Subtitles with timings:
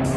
[0.00, 0.14] Want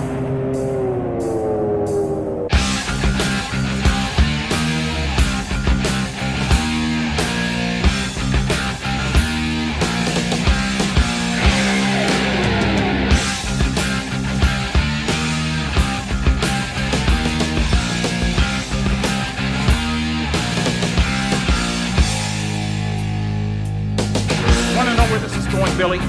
[24.89, 25.99] to know where this is going, Billy?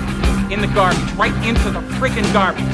[0.52, 2.73] In the garbage, right into the friggin' garbage.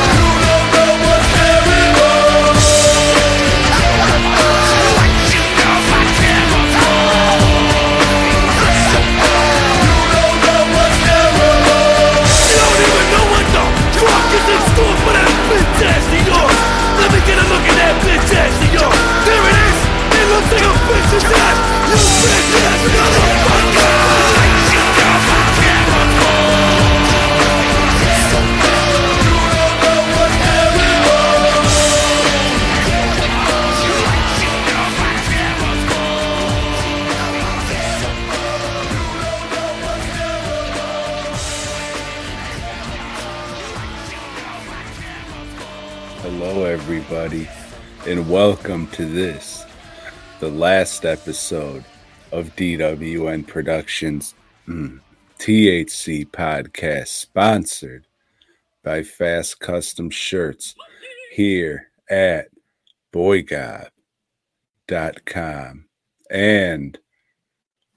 [46.21, 47.49] Hello, everybody,
[48.07, 49.60] and welcome to this,
[50.41, 51.85] the last episode
[52.31, 54.33] of DWN Productions
[54.67, 54.99] mm,
[55.37, 58.07] THC podcast, sponsored
[58.83, 60.73] by Fast Custom Shirts
[61.31, 62.47] here at
[63.13, 63.85] boygob.com
[66.31, 66.97] and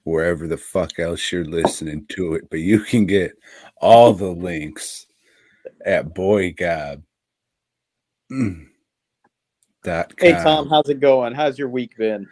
[0.03, 2.47] wherever the fuck else you're listening to it.
[2.51, 3.31] But you can get
[3.77, 5.07] all the links
[5.83, 7.01] at boygob.
[8.31, 8.67] Mm.
[10.19, 10.33] Hey.
[10.43, 11.33] Tom, how's it going?
[11.33, 12.27] How's your week been?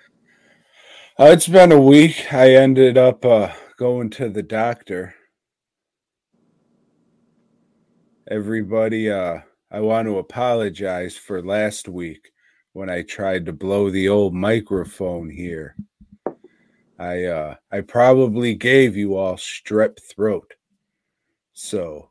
[1.20, 2.34] Uh, it's been a week.
[2.34, 5.14] I ended up uh, going to the doctor.
[8.30, 12.32] Everybody, uh, I want to apologize for last week
[12.72, 15.76] when I tried to blow the old microphone here.
[16.98, 20.54] I uh, I probably gave you all strep throat,
[21.54, 22.10] so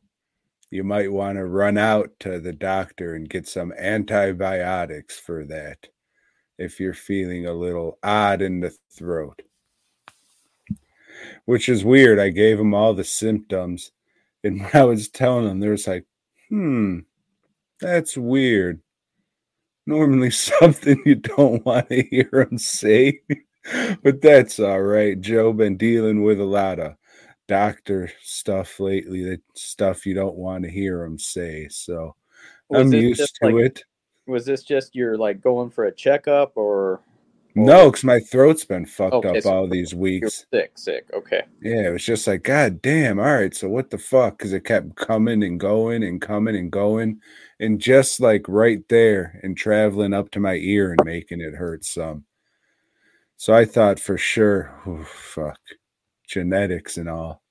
[0.73, 5.89] you might want to run out to the doctor and get some antibiotics for that
[6.57, 9.43] if you're feeling a little odd in the throat.
[11.45, 12.19] Which is weird.
[12.19, 13.93] I gave him all the symptoms,
[14.43, 16.07] and when I was telling them, they was like,
[16.49, 17.01] hmm,
[17.79, 18.81] that's weird.
[19.87, 23.21] Normally something you don't want to hear him say,
[24.03, 25.21] but that's all right.
[25.21, 26.95] Joe been dealing with a lot of
[27.49, 31.69] doctor stuff lately, that stuff you don't want to hear them say.
[31.71, 32.15] So
[32.69, 33.85] Was I'm used to like- it.
[34.27, 37.01] Was this just you're like going for a checkup or
[37.57, 40.47] No, because my throat's been fucked Okay, up so all these weeks.
[40.55, 40.71] sick?
[40.79, 41.11] Sick.
[41.13, 41.43] Okay.
[41.61, 44.39] Yeah, it was just like, God damn, all right, so what the fuck?
[44.39, 47.21] Because it kept coming and going and coming and going.
[47.59, 51.85] And just like right there and traveling up to my ear and making it hurt
[51.85, 52.25] some.
[53.37, 55.59] So I thought for sure, oh, fuck,
[56.33, 57.43] genetics and all.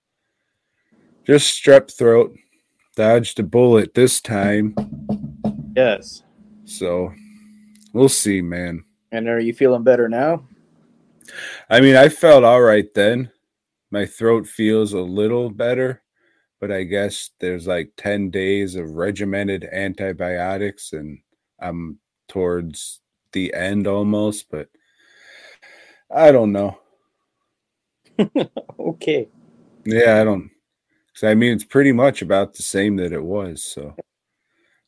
[1.26, 2.36] Just strep throat.
[2.96, 4.76] Dodged a bullet this time.
[5.76, 6.24] Yes.
[6.66, 7.14] So
[7.94, 8.84] we'll see, man.
[9.12, 10.46] And are you feeling better now?
[11.70, 13.32] I mean, I felt all right then.
[13.92, 16.02] My throat feels a little better,
[16.60, 21.20] but I guess there's like 10 days of regimented antibiotics and
[21.60, 24.70] I'm towards the end almost, but
[26.10, 26.81] I don't know.
[28.80, 29.28] Okay.
[29.86, 30.50] Yeah, I don't.
[31.24, 33.64] I mean, it's pretty much about the same that it was.
[33.64, 33.96] So,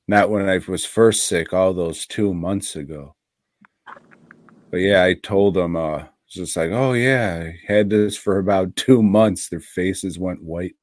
[0.08, 3.16] not when I was first sick, all those two months ago.
[4.72, 8.76] But yeah, I told them, uh, just like, oh yeah, I had this for about
[8.76, 9.50] two months.
[9.50, 10.76] Their faces went white.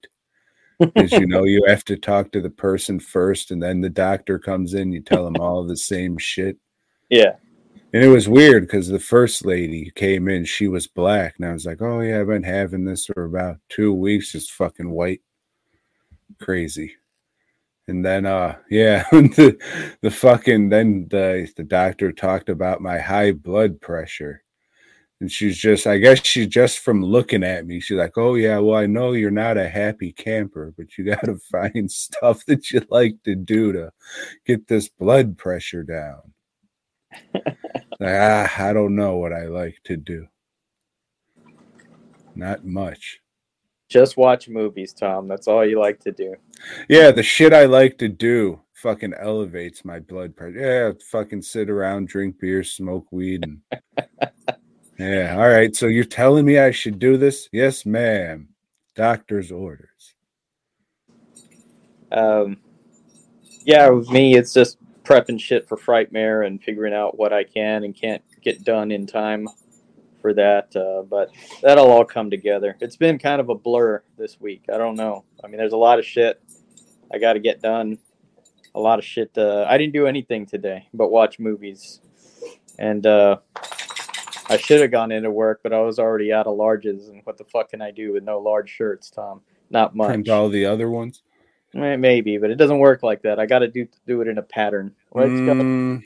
[0.78, 4.38] Because you know, you have to talk to the person first, and then the doctor
[4.38, 4.92] comes in.
[4.92, 6.56] You tell them all the same shit.
[7.12, 7.32] Yeah.
[7.92, 11.34] And it was weird because the first lady came in, she was black.
[11.36, 14.52] And I was like, oh, yeah, I've been having this for about two weeks, just
[14.52, 15.22] fucking white.
[16.40, 16.94] Crazy.
[17.88, 19.58] And then, uh, yeah, the,
[20.02, 24.44] the fucking, then the, the doctor talked about my high blood pressure.
[25.20, 27.80] And she's just, I guess she's just from looking at me.
[27.80, 31.24] She's like, oh, yeah, well, I know you're not a happy camper, but you got
[31.24, 33.90] to find stuff that you like to do to
[34.46, 36.32] get this blood pressure down.
[38.00, 40.26] Like, ah, I don't know what I like to do.
[42.34, 43.20] Not much.
[43.90, 45.28] Just watch movies, Tom.
[45.28, 46.34] That's all you like to do.
[46.88, 50.58] Yeah, the shit I like to do fucking elevates my blood pressure.
[50.58, 53.60] Yeah, fucking sit around, drink beer, smoke weed, and
[54.98, 55.34] yeah.
[55.36, 57.48] All right, so you're telling me I should do this?
[57.52, 58.48] Yes, ma'am.
[58.94, 60.14] Doctor's orders.
[62.12, 62.58] Um,
[63.64, 64.78] yeah, with me, it's just
[65.10, 69.08] prepping shit for Frightmare and figuring out what I can and can't get done in
[69.08, 69.48] time
[70.20, 70.76] for that.
[70.76, 71.30] Uh, but
[71.62, 72.76] that'll all come together.
[72.80, 74.66] It's been kind of a blur this week.
[74.72, 75.24] I don't know.
[75.42, 76.40] I mean, there's a lot of shit
[77.12, 77.98] I got to get done.
[78.76, 79.36] A lot of shit.
[79.36, 82.00] Uh, I didn't do anything today but watch movies.
[82.78, 83.38] And uh,
[84.48, 87.10] I should have gone into work, but I was already out of larges.
[87.10, 89.40] And what the fuck can I do with no large shirts, Tom?
[89.70, 90.14] Not much.
[90.14, 91.22] And all the other ones.
[91.72, 93.38] Maybe, but it doesn't work like that.
[93.38, 95.60] I got to do do it in a pattern, right, Skylar?
[95.60, 96.02] Mm,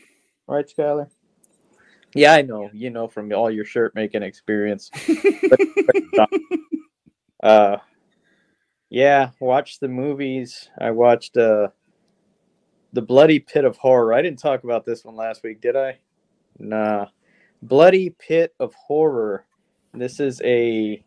[0.47, 1.09] Right, Skylar?
[2.15, 2.71] Yeah, I know.
[2.73, 4.91] You know from all your shirt making experience.
[7.43, 7.79] uh,
[8.91, 10.69] yeah, watch the movies.
[10.79, 11.69] I watched uh,
[12.93, 14.15] the Bloody Pit of Horror.
[14.15, 15.99] I didn't talk about this one last week, did I?
[16.59, 17.07] Nah,
[17.63, 19.45] Bloody Pit of Horror.
[19.93, 21.03] This is a,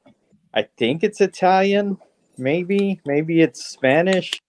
[0.54, 1.98] I think it's Italian.
[2.38, 4.42] Maybe, maybe it's Spanish.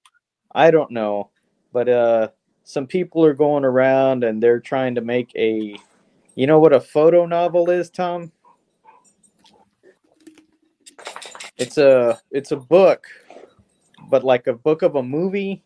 [0.52, 1.30] I don't know,
[1.72, 2.28] but uh,
[2.64, 5.76] some people are going around and they're trying to make a
[6.34, 8.30] you know what a photo novel is, Tom?
[11.56, 13.06] It's a it's a book,
[14.08, 15.64] but like a book of a movie,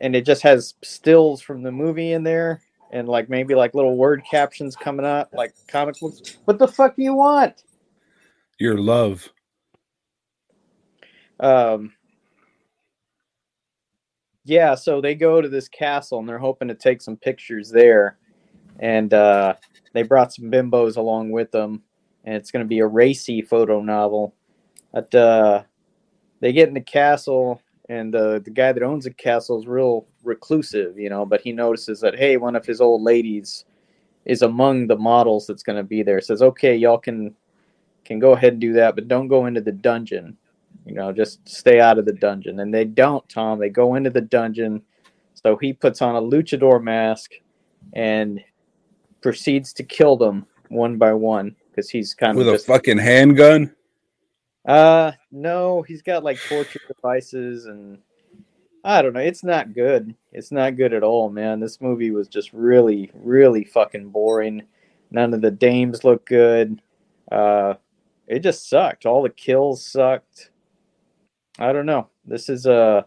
[0.00, 2.62] and it just has stills from the movie in there,
[2.92, 6.38] and like maybe like little word captions coming up, like comic books.
[6.44, 7.64] What the fuck do you want?
[8.58, 9.28] your love.
[11.40, 11.92] Um,
[14.48, 18.18] yeah, so they go to this castle and they're hoping to take some pictures there,
[18.78, 19.54] and uh,
[19.92, 21.82] they brought some bimbos along with them,
[22.24, 24.34] and it's going to be a racy photo novel.
[24.92, 25.62] But uh,
[26.40, 30.06] they get in the castle, and uh, the guy that owns the castle is real
[30.24, 31.26] reclusive, you know.
[31.26, 33.64] But he notices that hey, one of his old ladies
[34.24, 36.20] is among the models that's going to be there.
[36.20, 37.34] Says, okay, y'all can
[38.04, 40.36] can go ahead and do that, but don't go into the dungeon.
[40.88, 42.60] You know, just stay out of the dungeon.
[42.60, 43.58] And they don't, Tom.
[43.58, 44.82] They go into the dungeon.
[45.34, 47.32] So he puts on a luchador mask
[47.92, 48.40] and
[49.20, 52.98] proceeds to kill them one by one because he's kind With of with a fucking
[52.98, 53.74] handgun?
[54.64, 57.98] uh no, he's got like torture devices and
[58.84, 59.20] I don't know.
[59.20, 60.14] It's not good.
[60.32, 61.60] It's not good at all, man.
[61.60, 64.62] This movie was just really, really fucking boring.
[65.10, 66.80] None of the dames look good.
[67.30, 67.74] Uh
[68.26, 69.06] it just sucked.
[69.06, 70.50] All the kills sucked.
[71.58, 72.08] I don't know.
[72.24, 73.02] This is uh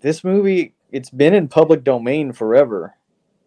[0.00, 2.94] this movie it's been in public domain forever.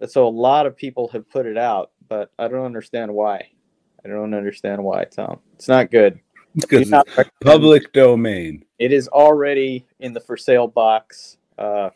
[0.08, 3.50] So a lot of people have put it out, but I don't understand why.
[4.04, 5.40] I don't understand why, Tom.
[5.54, 6.20] It's not good.
[6.56, 8.66] Because Do not it's public domain.
[8.80, 11.38] It is already in the for sale box.
[11.58, 11.92] Uh,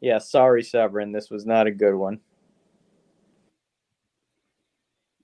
[0.00, 1.12] yeah, sorry, Severin.
[1.12, 2.20] This was not a good one.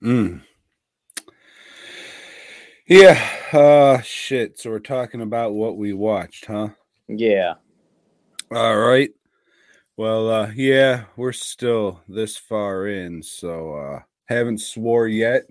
[0.01, 0.41] Mm.
[2.91, 3.25] Yeah.
[3.53, 4.59] Uh shit.
[4.59, 6.71] So we're talking about what we watched, huh?
[7.07, 7.53] Yeah.
[8.53, 9.11] All right.
[9.95, 15.43] Well, uh yeah, we're still this far in, so uh haven't swore yet.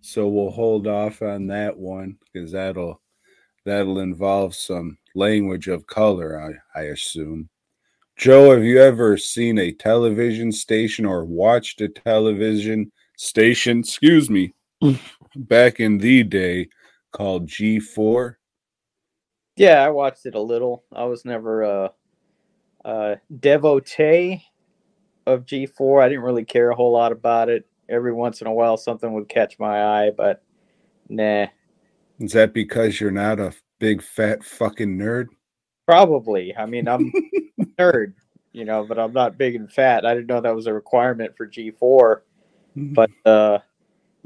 [0.00, 3.00] So we'll hold off on that one because that'll
[3.64, 7.48] that'll involve some language of color, I, I assume.
[8.16, 14.52] Joe, have you ever seen a television station or watched a television station, excuse me,
[15.36, 16.68] back in the day
[17.12, 18.36] called G4?
[19.56, 20.84] Yeah, I watched it a little.
[20.92, 21.92] I was never a,
[22.84, 24.42] a devotee
[25.26, 26.02] of G4.
[26.02, 27.66] I didn't really care a whole lot about it.
[27.88, 30.42] Every once in a while, something would catch my eye, but
[31.08, 31.46] nah.
[32.18, 35.26] Is that because you're not a big fat fucking nerd?
[35.86, 36.54] Probably.
[36.56, 37.12] I mean, I'm
[37.78, 38.14] nerd,
[38.52, 40.04] you know, but I'm not big and fat.
[40.04, 42.20] I didn't know that was a requirement for G4.
[42.76, 42.92] Mm-hmm.
[42.92, 43.58] But uh,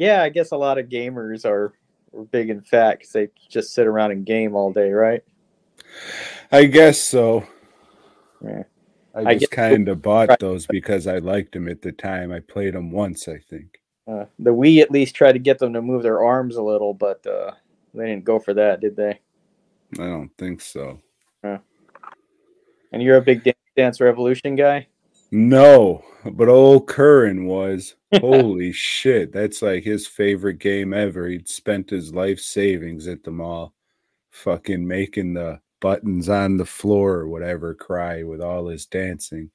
[0.00, 1.75] yeah, I guess a lot of gamers are,
[2.16, 5.23] are big and fat because they just sit around and game all day, right?
[6.50, 7.45] I guess so.
[8.42, 8.62] Yeah.
[9.14, 10.38] I I just kind of bought Right.
[10.38, 12.33] those because I liked them at the time.
[12.33, 13.78] I played them once, I think.
[14.09, 16.95] Uh, the Wii at least tried to get them to move their arms a little,
[16.95, 17.50] but uh,
[17.92, 19.21] they didn't go for that, did they?
[19.99, 20.99] I don't think so.
[21.42, 24.88] And you're a big Dance Dance Revolution guy?
[25.30, 27.94] No, but old Curran was.
[28.16, 29.32] Holy shit.
[29.32, 31.28] That's like his favorite game ever.
[31.28, 33.75] He'd spent his life savings at the mall
[34.30, 39.50] fucking making the buttons on the floor or whatever cry with all his dancing.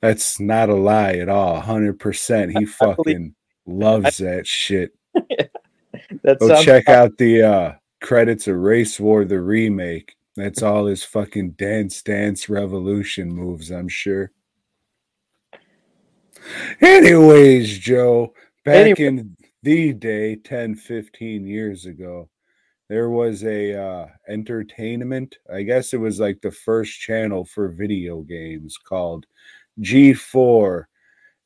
[0.00, 1.62] That's not a lie at all.
[1.62, 2.58] 100%.
[2.58, 3.34] He fucking
[3.66, 4.92] loves that shit.
[6.22, 10.16] That Go check out the uh, credits of Race War, the remake.
[10.36, 14.32] That's all his fucking dance, dance revolution moves, I'm sure.
[16.80, 19.04] Anyways, Joe, back Anyway.
[19.04, 22.28] in the day, 10, 15 years ago,
[22.88, 25.38] there was a uh, entertainment.
[25.52, 29.26] I guess it was like the first channel for video games called
[29.80, 30.84] G4.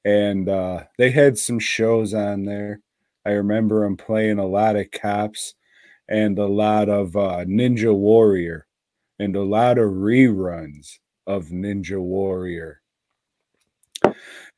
[0.05, 2.81] And uh, they had some shows on there.
[3.27, 5.55] I remember them playing a lot of cops
[6.09, 8.67] and a lot of uh, Ninja Warrior
[9.19, 12.81] and a lot of reruns of Ninja Warrior.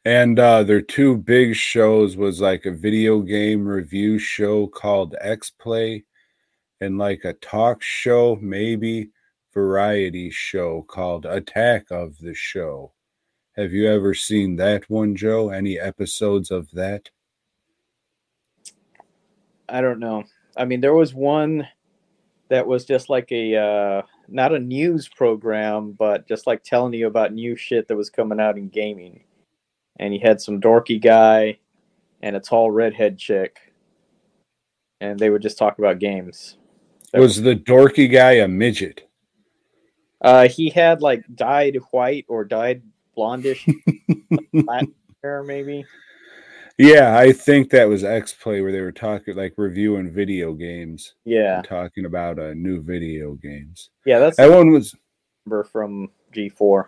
[0.04, 5.50] And uh, their two big shows was like a video game review show called X
[5.50, 6.04] Play
[6.80, 9.10] and like a talk show, maybe
[9.52, 12.92] variety show called Attack of the Show.
[13.56, 15.50] Have you ever seen that one, Joe?
[15.50, 17.10] Any episodes of that?
[19.68, 20.24] I don't know.
[20.56, 21.68] I mean, there was one
[22.48, 27.06] that was just like a uh, not a news program, but just like telling you
[27.06, 29.24] about new shit that was coming out in gaming.
[29.98, 31.58] And he had some dorky guy
[32.22, 33.72] and a tall redhead chick,
[35.00, 36.56] and they would just talk about games.
[37.12, 39.08] Was the dorky guy a midget?
[40.20, 42.82] Uh, he had like dyed white or dyed
[43.16, 43.66] blondish
[44.52, 44.86] black
[45.22, 45.84] hair, maybe.
[46.80, 51.14] Yeah, I think that was X Play where they were talking like reviewing video games.
[51.26, 53.90] Yeah, talking about uh, new video games.
[54.06, 54.94] yeah, that's That one was
[55.44, 56.86] number from G4.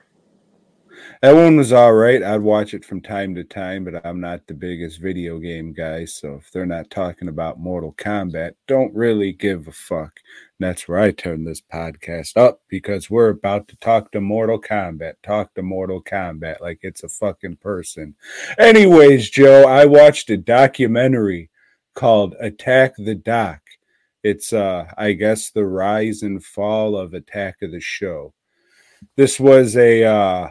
[1.22, 2.22] That one was all right.
[2.22, 6.04] I'd watch it from time to time, but I'm not the biggest video game guy,
[6.04, 10.20] so if they're not talking about Mortal Kombat, don't really give a fuck.
[10.58, 14.60] And that's where I turn this podcast up because we're about to talk to Mortal
[14.60, 15.14] Kombat.
[15.22, 18.14] Talk to Mortal Kombat like it's a fucking person.
[18.58, 21.50] Anyways, Joe, I watched a documentary
[21.94, 23.60] called Attack the Doc.
[24.22, 28.34] It's uh I guess the rise and fall of Attack of the Show.
[29.16, 30.50] This was a uh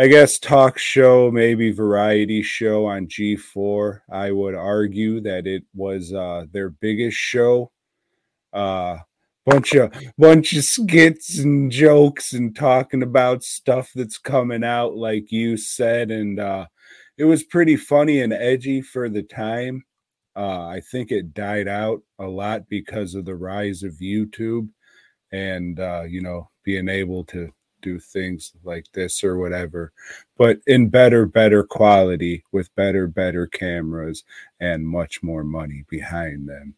[0.00, 4.00] I guess talk show, maybe variety show on G4.
[4.10, 7.70] I would argue that it was uh their biggest show.
[8.50, 8.96] Uh
[9.44, 15.30] bunch of bunch of skits and jokes and talking about stuff that's coming out like
[15.30, 16.64] you said and uh
[17.18, 19.84] it was pretty funny and edgy for the time.
[20.34, 24.70] Uh I think it died out a lot because of the rise of YouTube
[25.30, 29.92] and uh you know being able to do things like this or whatever
[30.40, 34.24] but in better better quality with better better cameras
[34.58, 36.74] and much more money behind them.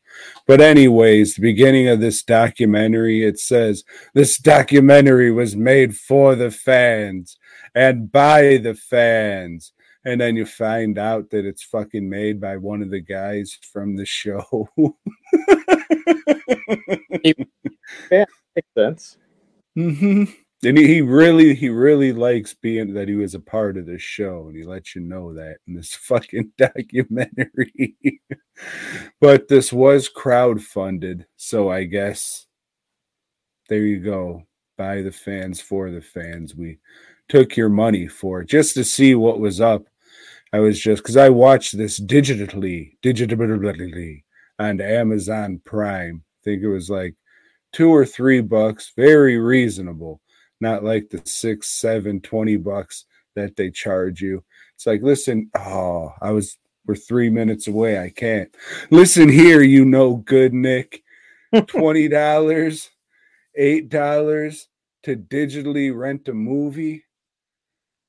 [0.48, 6.50] But anyways the beginning of this documentary it says this documentary was made for the
[6.50, 7.38] fans
[7.76, 9.72] and by the fans.
[10.04, 13.94] And then you find out that it's fucking made by one of the guys from
[13.94, 14.58] the show.
[18.10, 18.24] Yeah,
[18.56, 19.18] Makes sense.
[19.74, 20.24] hmm
[20.64, 24.46] And he, really, he really likes being that he was a part of this show,
[24.46, 28.20] and he lets you know that in this fucking documentary.
[29.20, 32.46] but this was crowdfunded, so I guess
[33.68, 34.42] there you go.
[34.78, 36.54] By the fans for the fans.
[36.56, 36.78] We
[37.28, 39.84] took your money for it just to see what was up.
[40.52, 44.22] I was just because I watched this digitally, digitally
[44.58, 46.22] on Amazon Prime.
[46.24, 47.14] I think it was like
[47.72, 50.20] two or three bucks, very reasonable
[50.62, 53.04] not like the six, seven, twenty bucks
[53.34, 54.42] that they charge you.
[54.74, 57.98] It's like, listen, oh, I was we're three minutes away.
[57.98, 58.54] I can't.
[58.90, 61.02] Listen here, you know good Nick.
[61.66, 62.90] Twenty dollars,
[63.54, 64.68] eight dollars
[65.02, 67.04] to digitally rent a movie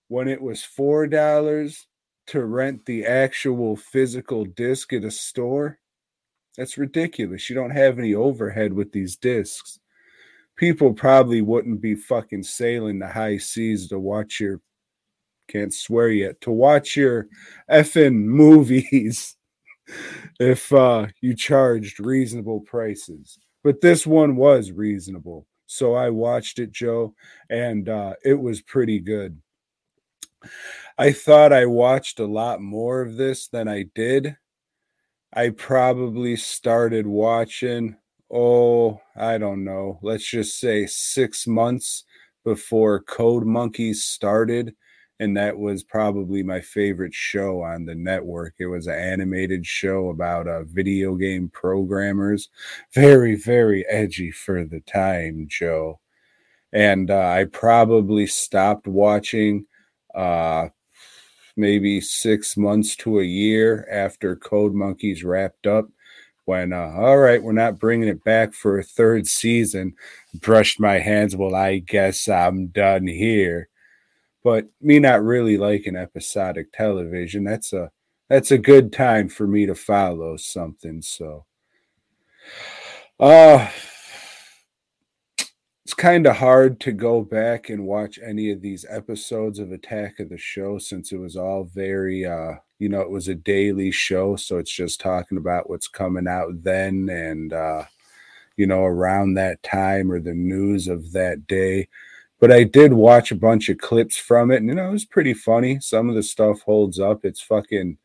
[0.07, 1.87] when it was four dollars
[2.27, 5.79] to rent the actual physical disc at a store.
[6.57, 7.49] That's ridiculous.
[7.49, 9.79] You don't have any overhead with these discs
[10.55, 14.61] people probably wouldn't be fucking sailing the high seas to watch your
[15.49, 17.27] can't swear yet to watch your
[17.69, 19.35] effing movies
[20.39, 23.37] if uh you charged reasonable prices.
[23.63, 25.47] But this one was reasonable.
[25.65, 27.13] So i watched it joe
[27.49, 29.41] and uh it was pretty good.
[30.97, 34.37] I thought i watched a lot more of this than i did.
[35.33, 37.97] I probably started watching
[38.33, 42.03] oh, I don't know, let's just say six months
[42.43, 44.75] before Code Monkeys started.
[45.19, 48.55] And that was probably my favorite show on the network.
[48.57, 52.49] It was an animated show about uh, video game programmers.
[52.93, 55.99] Very, very edgy for the time, Joe.
[56.73, 59.67] And uh, I probably stopped watching
[60.15, 60.69] uh,
[61.55, 65.85] maybe six months to a year after Code Monkeys wrapped up
[66.45, 69.93] when uh all right we're not bringing it back for a third season.
[70.35, 73.69] Brushed my hands well i guess i'm done here.
[74.43, 77.91] But me not really liking episodic television that's a
[78.29, 81.45] that's a good time for me to follow something so.
[83.19, 83.69] Uh
[85.85, 90.19] it's kind of hard to go back and watch any of these episodes of attack
[90.19, 93.91] of the show since it was all very uh you know it was a daily
[93.91, 97.83] show so it's just talking about what's coming out then and uh
[98.57, 101.87] you know around that time or the news of that day.
[102.39, 105.05] But i did watch a bunch of clips from it and you know it was
[105.05, 105.79] pretty funny.
[105.79, 107.25] Some of the stuff holds up.
[107.25, 107.97] It's fucking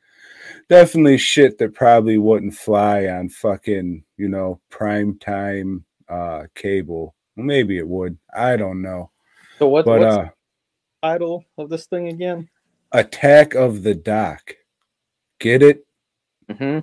[0.69, 7.79] definitely shit that probably wouldn't fly on fucking you know prime time uh cable maybe
[7.79, 8.19] it would.
[8.35, 9.11] I don't know.
[9.59, 10.33] So what, but what's uh the
[11.03, 12.49] title of this thing again?
[12.93, 14.55] attack of the doc
[15.39, 15.87] get it?
[16.59, 16.79] Hmm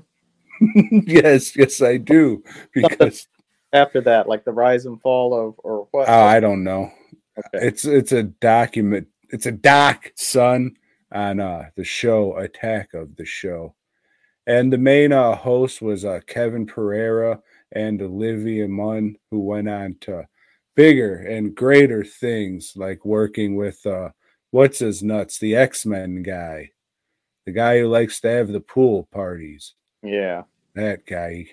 [1.06, 2.42] yes yes i do
[2.74, 3.28] because
[3.74, 6.08] After that, like the rise and fall of, or what?
[6.08, 6.92] oh, i don't know.
[7.38, 7.68] Okay.
[7.68, 10.78] it's it's a document it's a doc son
[11.12, 13.76] on uh the show attack of the show.
[14.48, 17.42] And the main uh host was uh kevin pereira
[17.74, 20.26] and olivia munn who went on to
[20.76, 24.10] bigger and greater things like working with uh
[24.52, 26.70] what's his nuts the x-men guy
[27.46, 29.76] the guy who likes to have the pool parties.
[30.04, 30.44] Yeah.
[30.74, 31.48] that guy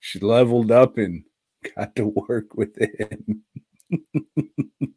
[0.00, 1.24] she leveled up and
[1.76, 3.42] got to work with him.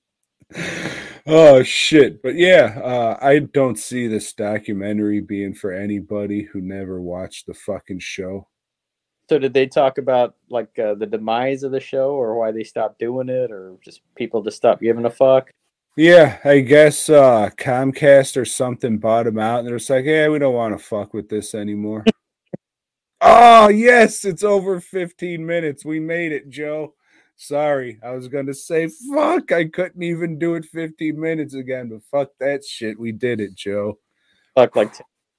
[1.26, 2.22] Oh shit.
[2.22, 7.54] But yeah uh, i don't see this documentary being for anybody who never watched the
[7.54, 8.50] fucking show
[9.30, 12.64] So did they talk about like uh, the demise of the show, or why they
[12.64, 15.50] stopped doing it, or just people just stopped giving a fuck?
[15.96, 20.28] yeah i guess uh comcast or something bought them out and they're just like yeah
[20.28, 22.04] we don't want to fuck with this anymore.
[23.26, 25.86] Oh yes it's over 15 minutes.
[25.86, 26.94] We made it joe.
[27.38, 32.04] Sorry i was gonna say fuck i couldn't even do it 15 minutes again but
[32.12, 33.00] fuck that shit.
[33.00, 33.98] We did it joe.
[34.56, 34.94] Fuck like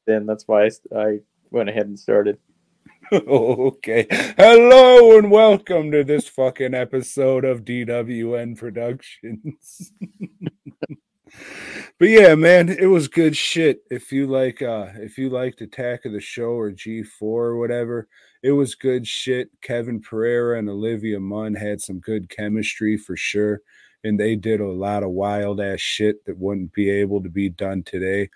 [0.06, 1.18] then that's why I, I
[1.50, 2.38] went ahead and started.
[3.12, 4.06] okay.
[4.10, 9.92] Hello and welcome to this fucking episode of dwn productions.
[11.98, 13.80] But yeah man it was good shit.
[13.90, 18.06] If you like uh if you liked attack of the show or g4 or whatever
[18.42, 19.50] it was good shit.
[19.60, 23.62] Kevin pereira and olivia munn had some good chemistry for sure
[24.04, 27.48] and they did a lot of wild ass shit that wouldn't be able to be
[27.48, 28.28] done today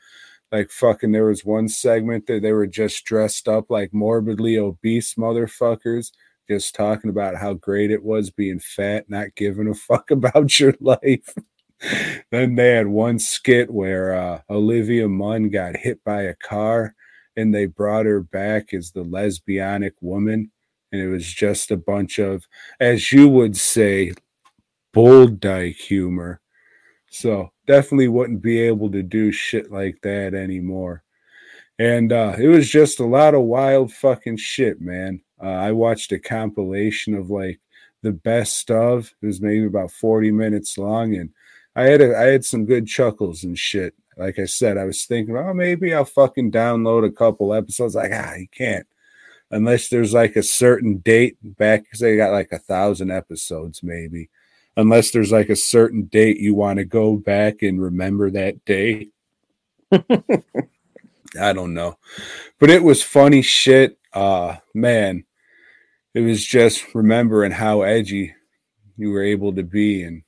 [0.50, 5.14] like fucking there was one segment that they were just dressed up like morbidly obese
[5.14, 6.12] motherfuckers
[6.48, 10.74] just talking about how great it was being fat not giving a fuck about your
[10.80, 11.34] life.
[12.32, 16.96] Then they had one skit where uh, olivia munn got hit by a car
[17.36, 20.50] and they brought her back as the lesbianic woman
[20.90, 22.48] and it was just a bunch of
[22.80, 24.12] as you would say
[24.92, 26.40] bull dyke humor.
[27.10, 31.04] So definitely wouldn't be able to do shit like that anymore.
[31.78, 35.20] And uh, it was just a lot of wild fucking shit, man.
[35.40, 37.60] Uh, I watched a compilation of like
[38.02, 39.12] the best of.
[39.22, 41.30] It was maybe about 40 minutes long, and
[41.76, 43.94] I had a, I had some good chuckles and shit.
[44.16, 47.94] Like I said, I was thinking, oh, maybe I'll fucking download a couple episodes.
[47.94, 48.86] Like, ah, you can't
[49.50, 54.28] unless there's like a certain date back because they got like a thousand episodes, maybe
[54.78, 59.08] unless there's like a certain date you want to go back and remember that day.
[59.92, 61.98] I don't know.
[62.60, 63.98] But it was funny shit.
[64.14, 65.24] Uh man,
[66.14, 68.34] it was just remembering how edgy
[68.96, 70.22] you were able to be and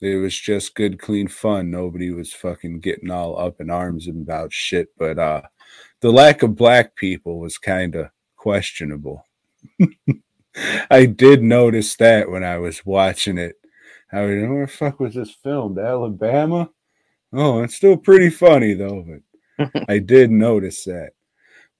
[0.00, 1.70] it was just good clean fun.
[1.70, 5.42] Nobody was fucking getting all up in arms about shit, but uh
[6.00, 9.24] the lack of black people was kind of questionable.
[10.90, 13.54] I did notice that when I was watching it.
[14.14, 15.78] I was, where the fuck was this filmed?
[15.78, 16.70] Alabama?
[17.32, 19.04] Oh, it's still pretty funny though,
[19.58, 21.10] but I did notice that.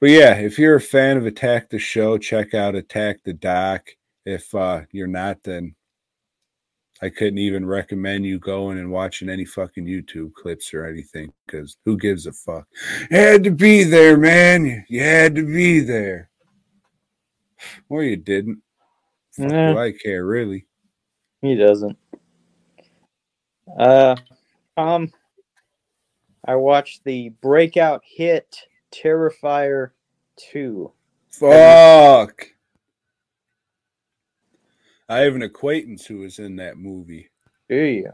[0.00, 3.88] But yeah, if you're a fan of Attack the Show, check out Attack the Doc.
[4.26, 5.74] If uh, you're not, then
[7.00, 11.76] I couldn't even recommend you going and watching any fucking YouTube clips or anything because
[11.84, 12.66] who gives a fuck?
[13.10, 14.84] You had to be there, man.
[14.88, 16.30] You had to be there.
[17.88, 18.60] Or you didn't.
[19.38, 19.72] Nah.
[19.72, 20.66] do I care, really?
[21.42, 21.96] He doesn't.
[23.78, 24.16] Uh,
[24.76, 25.12] um,
[26.44, 28.56] I watched the breakout hit
[28.92, 29.90] Terrifier
[30.52, 30.92] 2.
[31.30, 32.46] Fuck.
[35.08, 37.28] I have an acquaintance who was in that movie.
[37.68, 38.12] Do you?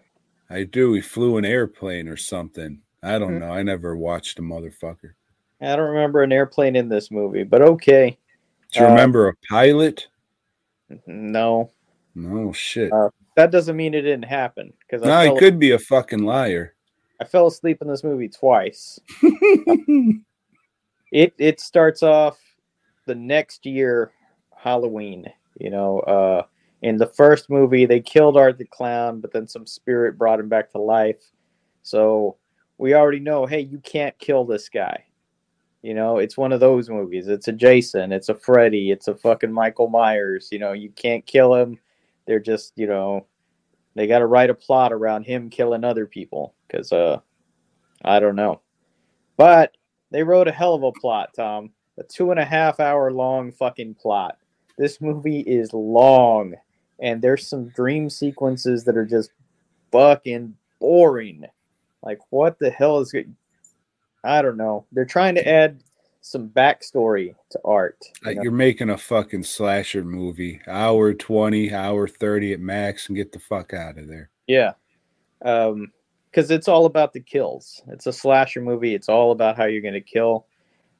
[0.49, 0.93] I do.
[0.95, 2.83] He flew an airplane or something.
[3.03, 3.39] I don't Hmm.
[3.41, 3.51] know.
[3.51, 5.13] I never watched a motherfucker.
[5.61, 8.19] I don't remember an airplane in this movie, but okay.
[8.73, 10.09] Do you Uh, remember a pilot?
[11.07, 11.71] No,
[12.15, 12.93] No shit.
[12.93, 15.79] Uh, that doesn't mean it didn't happen because no, I, he fell- could be a
[15.79, 16.75] fucking liar.
[17.21, 18.99] I fell asleep in this movie twice.
[21.13, 22.39] it it starts off
[23.07, 24.13] the next year
[24.57, 25.27] halloween
[25.59, 26.43] you know uh
[26.83, 30.49] in the first movie they killed art the clown but then some spirit brought him
[30.49, 31.23] back to life
[31.83, 32.37] so
[32.79, 35.05] we already know hey you can't kill this guy
[35.83, 39.15] you know it's one of those movies it's a jason it's a freddy it's a
[39.15, 41.79] fucking michael myers you know you can't kill him
[42.31, 43.27] they're just you know
[43.95, 47.19] they got to write a plot around him killing other people because uh
[48.05, 48.61] i don't know
[49.41, 49.75] but
[50.11, 51.71] they wrote a hell of a plot, Tom.
[51.99, 54.37] A two and a half hour long fucking plot.
[54.77, 56.57] This movie is long,
[56.99, 59.31] and there's some dream sequences that are just
[59.93, 61.47] fucking boring.
[62.03, 63.29] Like, what the hell is it?
[64.23, 64.85] I don't know.
[64.93, 65.83] They're trying to add
[66.21, 67.97] some backstory to art.
[68.05, 68.43] you Like know?
[68.45, 73.39] you're making a fucking slasher movie, hour twenty, hour thirty at max, and get the
[73.39, 74.31] fuck out of there.
[74.47, 74.73] Yeah.
[75.43, 75.93] Um,
[76.31, 77.83] because it's all about the kills.
[77.89, 78.95] It's a slasher movie.
[78.95, 80.47] It's all about how you're going to kill.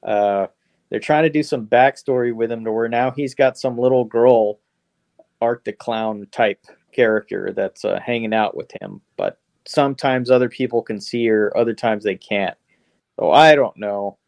[0.03, 0.49] Uh,
[0.89, 4.05] they're trying to do some backstory with him to where now he's got some little
[4.05, 4.59] girl,
[5.41, 9.01] Art the Clown type character that's uh, hanging out with him.
[9.17, 12.57] But sometimes other people can see her, other times they can't.
[13.21, 14.19] So I don't know.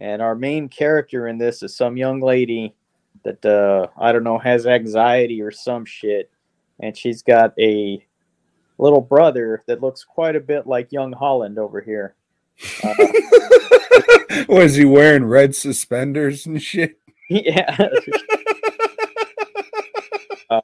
[0.00, 2.74] And our main character in this is some young lady
[3.22, 6.30] that uh, I don't know has anxiety or some shit,
[6.80, 8.04] and she's got a
[8.78, 12.14] little brother that looks quite a bit like young Holland over here.
[12.82, 16.98] Uh, Was he wearing red suspenders and shit?
[17.30, 17.76] yeah.
[20.48, 20.60] Uh,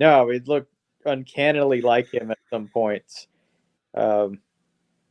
[0.00, 0.72] no, it looked
[1.04, 3.28] uncannily like him at some points.
[3.94, 4.40] Um,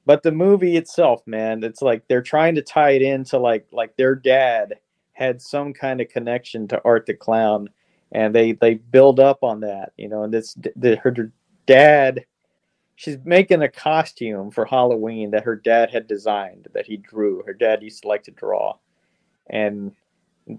[0.05, 3.95] but the movie itself, man, it's like they're trying to tie it into like like
[3.97, 4.75] their dad
[5.13, 7.69] had some kind of connection to Art the Clown,
[8.11, 10.23] and they they build up on that, you know.
[10.23, 11.31] And this the, her
[11.65, 12.25] dad,
[12.95, 17.41] she's making a costume for Halloween that her dad had designed that he drew.
[17.43, 18.77] Her dad used to like to draw,
[19.49, 19.91] and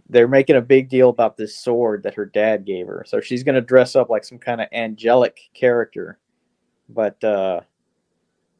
[0.08, 3.04] they're making a big deal about this sword that her dad gave her.
[3.06, 6.18] So she's gonna dress up like some kind of angelic character,
[6.88, 7.60] but uh,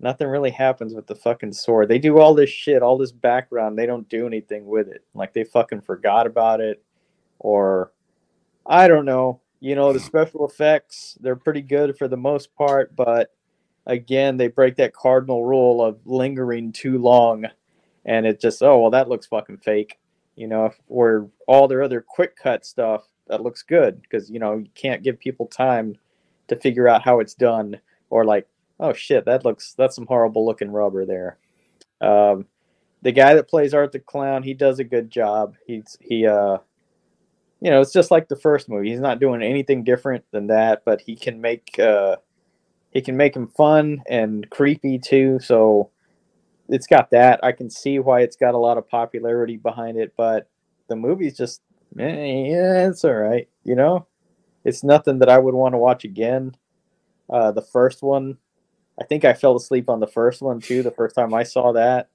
[0.00, 1.88] nothing really happens with the fucking sword.
[1.88, 3.78] They do all this shit, all this background.
[3.78, 5.04] They don't do anything with it.
[5.14, 6.82] Like they fucking forgot about it,
[7.38, 7.92] or
[8.66, 9.40] I don't know.
[9.60, 13.34] You know, the special effects they're pretty good for the most part, but
[13.86, 17.46] again, they break that cardinal rule of lingering too long,
[18.04, 19.98] and it just oh well that looks fucking fake
[20.36, 24.58] you know, or all their other quick cut stuff that looks good because you know
[24.58, 25.96] you can't give people time
[26.46, 27.80] to figure out how it's done
[28.10, 28.46] or like
[28.80, 31.38] oh shit that looks that's some horrible looking rubber there
[32.00, 32.46] um
[33.02, 36.58] the guy that plays art the clown he does a good job he's he uh
[37.60, 40.82] you know it's just like the first movie he's not doing anything different than that
[40.84, 42.16] but he can make uh
[42.90, 45.90] he can make him fun and creepy too so
[46.68, 47.40] it's got that.
[47.42, 50.48] I can see why it's got a lot of popularity behind it, but
[50.88, 51.62] the movie's just,
[51.98, 53.48] eh, yeah, it's all right.
[53.64, 54.06] You know,
[54.64, 56.56] it's nothing that I would want to watch again.
[57.30, 58.38] Uh, the first one,
[59.00, 60.82] I think I fell asleep on the first one too.
[60.82, 62.08] The first time I saw that,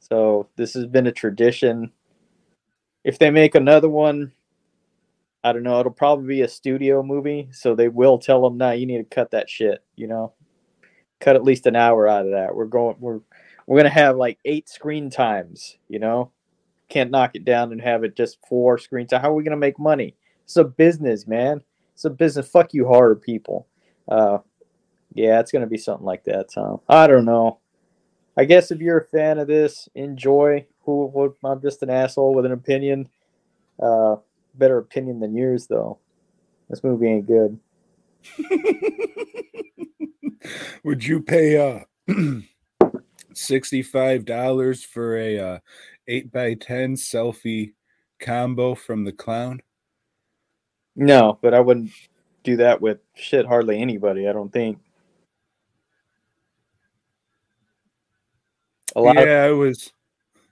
[0.00, 1.92] so this has been a tradition.
[3.04, 4.32] If they make another one,
[5.42, 5.80] I don't know.
[5.80, 9.04] It'll probably be a studio movie, so they will tell them, "Nah, you need to
[9.04, 10.32] cut that shit." You know,
[11.20, 12.54] cut at least an hour out of that.
[12.54, 12.96] We're going.
[13.00, 13.20] We're
[13.66, 15.78] we're gonna have like eight screen times.
[15.88, 16.32] You know,
[16.88, 19.22] can't knock it down and have it just four screen time.
[19.22, 20.14] How are we gonna make money?
[20.44, 21.62] It's a business, man.
[21.94, 22.48] It's a business.
[22.48, 23.66] Fuck you, horror people.
[24.08, 24.38] Uh,
[25.18, 26.80] yeah, it's gonna be something like that, Tom.
[26.88, 27.58] I don't know.
[28.36, 30.64] I guess if you're a fan of this, enjoy.
[30.84, 31.34] Who?
[31.44, 33.08] I'm just an asshole with an opinion.
[33.82, 34.16] Uh,
[34.54, 35.98] better opinion than yours, though.
[36.70, 37.58] This movie ain't good.
[40.84, 41.80] Would you pay uh
[43.34, 45.58] sixty-five dollars for a uh,
[46.06, 47.72] eight by ten selfie
[48.20, 49.62] combo from the clown?
[50.94, 51.90] No, but I wouldn't
[52.44, 54.28] do that with shit hardly anybody.
[54.28, 54.78] I don't think.
[58.96, 59.92] A lot, of, yeah, I was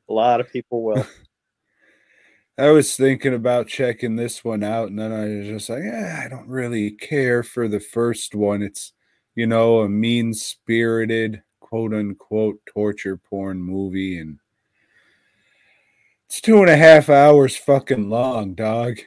[0.08, 1.06] a lot of people will.
[2.58, 6.22] I was thinking about checking this one out, and then I was just like, yeah,
[6.24, 8.62] I don't really care for the first one.
[8.62, 8.92] It's
[9.34, 14.38] you know a mean spirited quote unquote torture porn movie, and
[16.26, 19.00] it's two and a half hours fucking long, dog.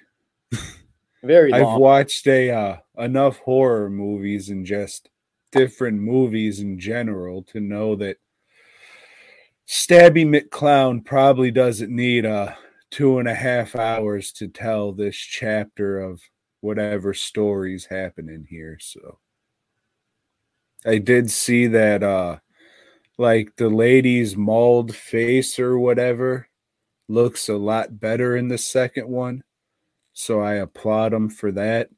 [1.23, 5.09] Very I've watched a uh, enough horror movies and just
[5.51, 8.17] different movies in general to know that
[9.69, 12.55] Stabby McClown probably doesn't need uh
[12.89, 16.21] two and a half hours to tell this chapter of
[16.60, 18.79] whatever story's happening here.
[18.82, 19.19] So
[20.84, 22.38] I did see that uh
[23.19, 26.47] like the lady's mauled face or whatever
[27.08, 29.43] looks a lot better in the second one.
[30.13, 31.89] So I applaud them for that.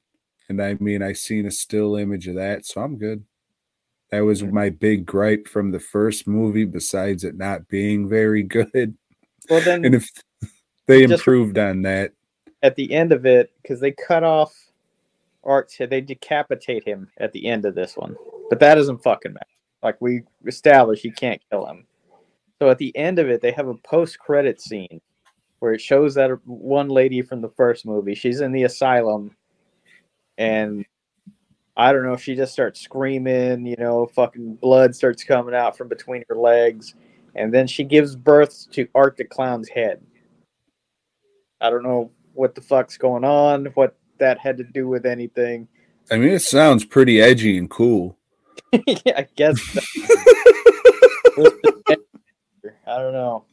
[0.49, 3.23] And I mean I seen a still image of that, so I'm good.
[4.11, 8.95] That was my big gripe from the first movie, besides it not being very good.
[9.49, 10.09] Well, then And if
[10.87, 12.13] they improved on that,
[12.63, 14.53] at the end of it, because they cut off
[15.43, 18.15] Art's head, they decapitate him at the end of this one.
[18.49, 19.45] But that doesn't fucking matter.
[19.81, 21.87] Like we established, you can't kill him.
[22.59, 25.01] So at the end of it, they have a post-credit scene
[25.59, 28.13] where it shows that one lady from the first movie.
[28.13, 29.35] She's in the asylum,
[30.37, 30.85] and
[31.81, 32.13] I don't know.
[32.13, 33.65] If she just starts screaming.
[33.65, 36.93] You know, fucking blood starts coming out from between her legs,
[37.33, 39.99] and then she gives birth to Art the Clown's head.
[41.59, 45.67] I don't know what the fuck's going on, what that had to do with anything.
[46.11, 48.15] I mean, it sounds pretty edgy and cool.
[48.85, 49.59] yeah, I guess.
[52.85, 53.45] I don't know.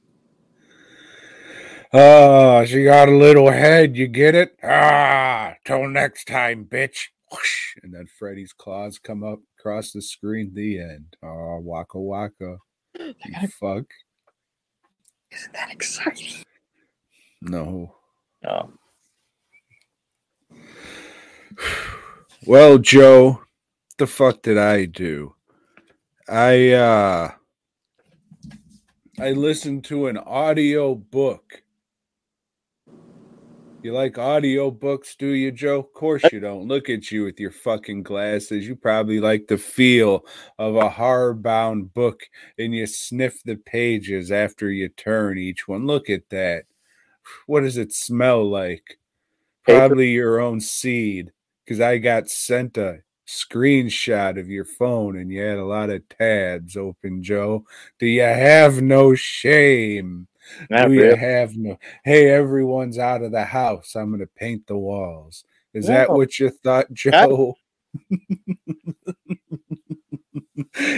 [1.95, 3.97] Oh, she got a little head.
[3.97, 4.59] You get it?
[4.63, 7.09] Ah, till next time, bitch.
[7.31, 10.53] Whoosh, and then Freddy's claws come up across the screen.
[10.55, 11.17] The end.
[11.23, 12.59] Oh, waka waka.
[12.99, 13.85] You fuck.
[15.31, 16.43] Isn't that exciting?
[17.43, 17.95] No.
[18.43, 18.73] No.
[22.47, 23.43] Well, Joe,
[23.99, 25.35] the fuck did I do?
[26.29, 27.33] I uh
[29.19, 31.63] I listened to an audio book.
[33.81, 35.79] You like audio books, do you, Joe?
[35.79, 36.67] Of course you don't.
[36.67, 38.67] Look at you with your fucking glasses.
[38.67, 40.27] You probably like the feel
[40.59, 42.23] of a hardbound book
[42.59, 45.87] and you sniff the pages after you turn each one.
[45.87, 46.65] Look at that.
[47.47, 48.99] What does it smell like?
[49.63, 51.31] Probably your own seed
[51.65, 56.09] because I got sent a screenshot of your phone and you had a lot of
[56.09, 57.65] tabs open, Joe.
[58.01, 60.27] Do you have no shame?
[60.71, 61.19] Not you really.
[61.19, 61.79] have no?
[62.05, 63.95] Hey, everyone's out of the house.
[63.95, 65.45] I'm going to paint the walls.
[65.75, 67.55] Is that what you thought, Joe?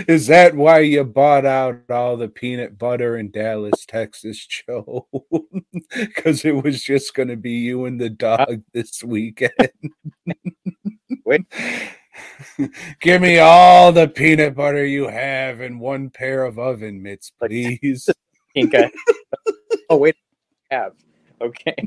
[0.08, 5.06] Is that why you bought out all the peanut butter in Dallas, Texas, Joe?
[5.94, 9.52] Because it was just going to be you and the uh dog this weekend.
[11.24, 11.42] Wait.
[13.00, 18.08] Give me all the peanut butter you have and one pair of oven mitts, please.
[18.54, 18.90] Pink eye.
[19.90, 20.16] oh wait,
[20.70, 20.92] I have.
[21.40, 21.74] Okay.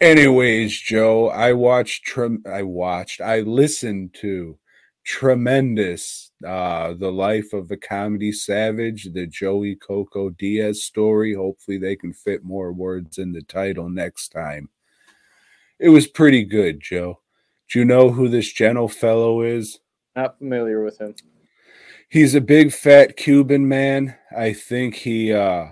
[0.00, 2.16] Anyways, Joe, I watched
[2.46, 4.58] I watched I listened to
[5.04, 11.34] tremendous uh the life of the comedy savage, the Joey Coco Diaz story.
[11.34, 14.68] Hopefully they can fit more words in the title next time.
[15.78, 17.20] It was pretty good, Joe.
[17.70, 19.80] Do you know who this gentle fellow is?
[20.16, 21.14] Not familiar with him.
[22.08, 24.16] He's a big fat Cuban man.
[24.36, 25.68] I think he uh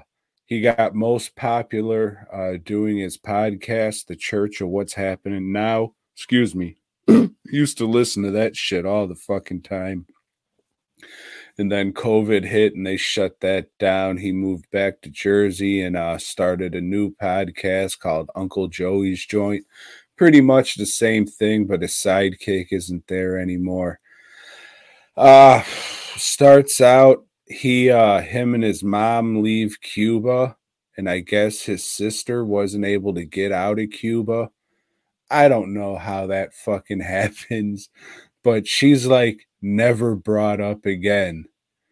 [0.47, 5.95] he got most popular uh doing his podcast, The Church of What's Happening Now.
[6.17, 6.79] Excuse me.
[7.45, 10.07] Used to listen to that shit all the fucking time.
[11.59, 14.17] And then COVID hit and they shut that down.
[14.17, 19.65] He moved back to Jersey and uh started a new podcast called Uncle Joey's Joint.
[20.17, 24.01] Pretty much the same thing, but his sidekick isn't there anymore.
[25.17, 25.63] Uh
[26.17, 30.57] starts out he uh him and his mom leave Cuba
[30.97, 34.51] and I guess his sister wasn't able to get out of Cuba.
[35.31, 37.89] I don't know how that fucking happens,
[38.43, 41.47] but she's like never brought up again.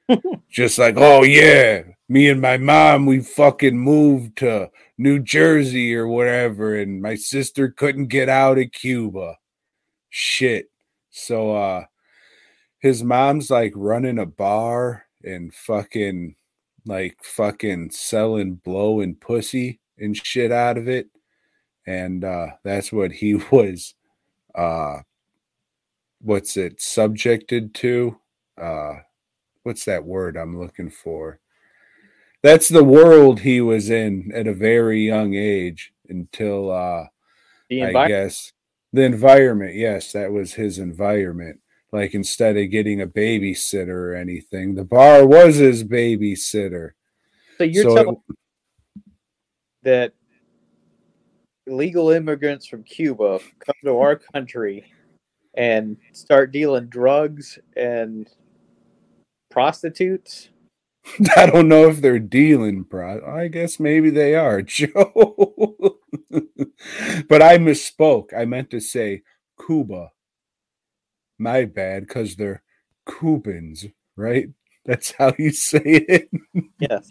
[0.50, 6.06] Just like, oh yeah, me and my mom, we fucking moved to New Jersey or
[6.08, 9.36] whatever, and my sister couldn't get out of Cuba.
[10.08, 10.66] Shit.
[11.10, 11.84] So uh
[12.80, 16.34] his mom's like running a bar and fucking
[16.86, 21.08] like fucking selling blow and pussy and shit out of it
[21.86, 23.94] and uh that's what he was
[24.54, 24.98] uh
[26.22, 28.18] what's it subjected to
[28.60, 28.94] uh
[29.62, 31.38] what's that word i'm looking for
[32.42, 37.04] that's the world he was in at a very young age until uh
[37.68, 38.52] The I guess
[38.92, 39.74] the environment.
[39.74, 41.60] Yes, that was his environment.
[41.92, 46.90] Like instead of getting a babysitter or anything, the bar was his babysitter.
[47.58, 48.36] So you're So telling me
[49.82, 50.12] that
[51.66, 54.92] illegal immigrants from Cuba come to our country
[55.54, 58.28] and start dealing drugs and
[59.50, 60.50] prostitutes
[61.36, 63.24] I don't know if they're dealing pro.
[63.26, 65.98] I guess maybe they are, Joe.
[67.28, 68.36] but I misspoke.
[68.36, 69.22] I meant to say
[69.64, 70.10] Cuba.
[71.40, 72.62] My bad, because they're
[73.08, 74.48] Cubans, right?
[74.84, 76.30] That's how you say it.
[76.78, 77.10] Yes.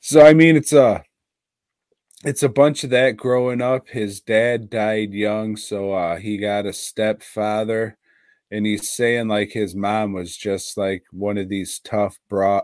[0.00, 1.04] So I mean, it's a
[2.24, 3.88] it's a bunch of that growing up.
[3.88, 7.98] His dad died young, so uh, he got a stepfather,
[8.50, 12.62] and he's saying like his mom was just like one of these tough bra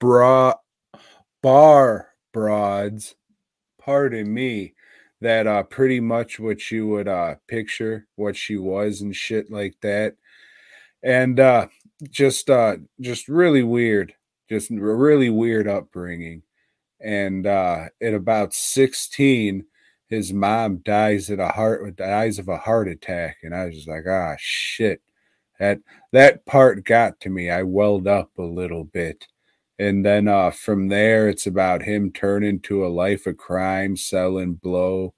[0.00, 0.54] bra
[1.42, 3.14] bar broads.
[3.80, 4.74] Pardon me.
[5.20, 9.76] That uh pretty much what you would uh picture what she was and shit like
[9.82, 10.14] that.
[11.02, 11.68] And uh
[12.10, 14.14] just uh just really weird.
[14.48, 16.42] Just really weird upbringing
[17.00, 19.64] and uh, at about 16
[20.08, 23.88] his mom dies at a heart dies of a heart attack and i was just
[23.88, 25.00] like ah shit
[25.58, 25.78] that
[26.12, 29.26] that part got to me i welled up a little bit
[29.78, 34.54] and then uh, from there it's about him turning to a life of crime selling
[34.54, 35.14] blow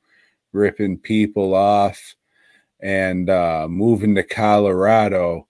[0.53, 2.14] ripping people off
[2.81, 5.46] and uh, moving to colorado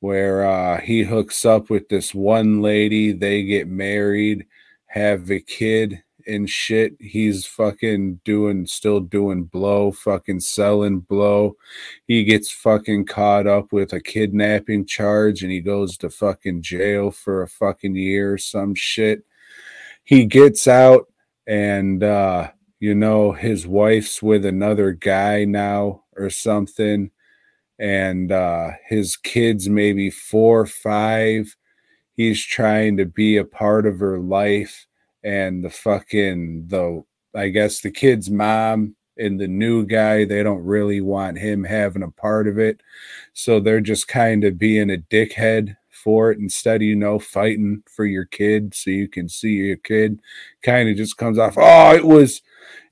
[0.00, 3.12] where uh, he hooks up with this one lady.
[3.12, 4.46] They get married
[4.86, 6.96] have a kid and shit.
[7.00, 11.56] He's fucking doing, still doing blow, fucking selling blow.
[12.06, 17.10] He gets fucking caught up with a kidnapping charge and he goes to fucking jail
[17.10, 19.24] for a fucking year or some shit.
[20.04, 21.12] He gets out
[21.46, 27.10] and, uh, you know, his wife's with another guy now or something.
[27.78, 31.56] And, uh, his kids, maybe four or five
[32.16, 34.86] he's trying to be a part of her life
[35.26, 37.02] and the fucking the
[37.34, 42.02] i guess the kid's mom and the new guy they don't really want him having
[42.02, 42.80] a part of it
[43.32, 47.82] so they're just kind of being a dickhead for it instead of you know fighting
[47.90, 50.20] for your kid so you can see your kid
[50.62, 52.42] kind of just comes off oh it was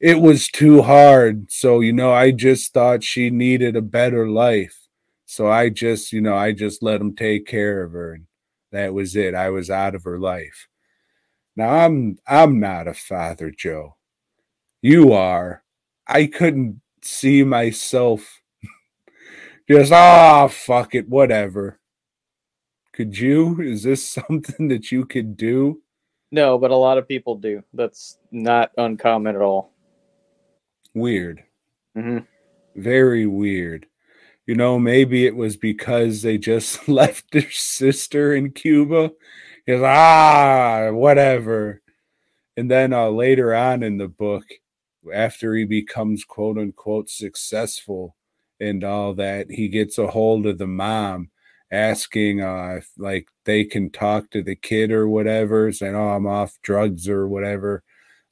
[0.01, 4.89] it was too hard so you know i just thought she needed a better life
[5.27, 8.27] so i just you know i just let him take care of her and
[8.75, 9.37] that was it.
[9.37, 10.67] I was out of her life.
[11.57, 13.97] Now I'm I'm not a father, Joe.
[14.83, 15.63] You are.
[16.07, 18.41] I couldn't see myself
[19.71, 21.81] just ah oh, fuck it, whatever.
[22.93, 23.61] Could you?
[23.61, 25.81] Is this something that you could do?
[26.31, 27.63] No, but a lot of people do.
[27.73, 29.73] That's not uncommon at all.
[30.95, 31.45] Weird.
[31.97, 32.19] Mm-hmm.
[32.77, 33.87] Very weird
[34.47, 39.13] you know, maybe it was because they just left their sister in Cuba.
[39.67, 41.81] He's ah, whatever.
[42.57, 44.45] And then uh, later on in the book,
[45.13, 48.17] after he becomes quote unquote successful
[48.61, 51.31] and all that, he gets a hold of the mom
[51.73, 56.27] asking uh, if like they can talk to the kid or whatever, saying, Oh, I'm
[56.27, 57.83] off drugs or whatever,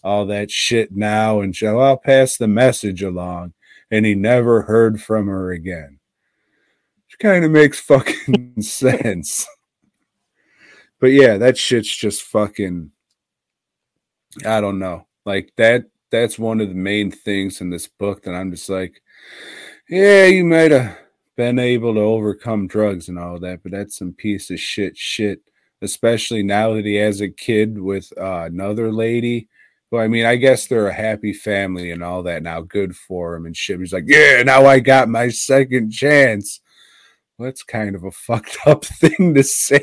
[0.04, 1.40] all that shit now.
[1.40, 3.54] And so I'll pass the message along.
[3.90, 5.98] And he never heard from her again
[7.06, 9.46] Which kind of makes fucking sense.
[11.02, 12.92] But yeah, that shit's just fucking
[14.46, 15.08] I don't know.
[15.26, 19.02] Like that that's one of the main things in this book that I'm just like,
[19.88, 20.96] yeah, you might have
[21.36, 25.40] been able to overcome drugs and all that, but that's some piece of shit shit.
[25.80, 29.48] Especially now that he has a kid with uh, another lady.
[29.90, 32.60] Well, I mean, I guess they're a happy family and all that now.
[32.60, 33.80] Good for him and shit.
[33.80, 36.60] He's like, yeah, now I got my second chance
[37.38, 39.82] that's kind of a fucked up thing to say.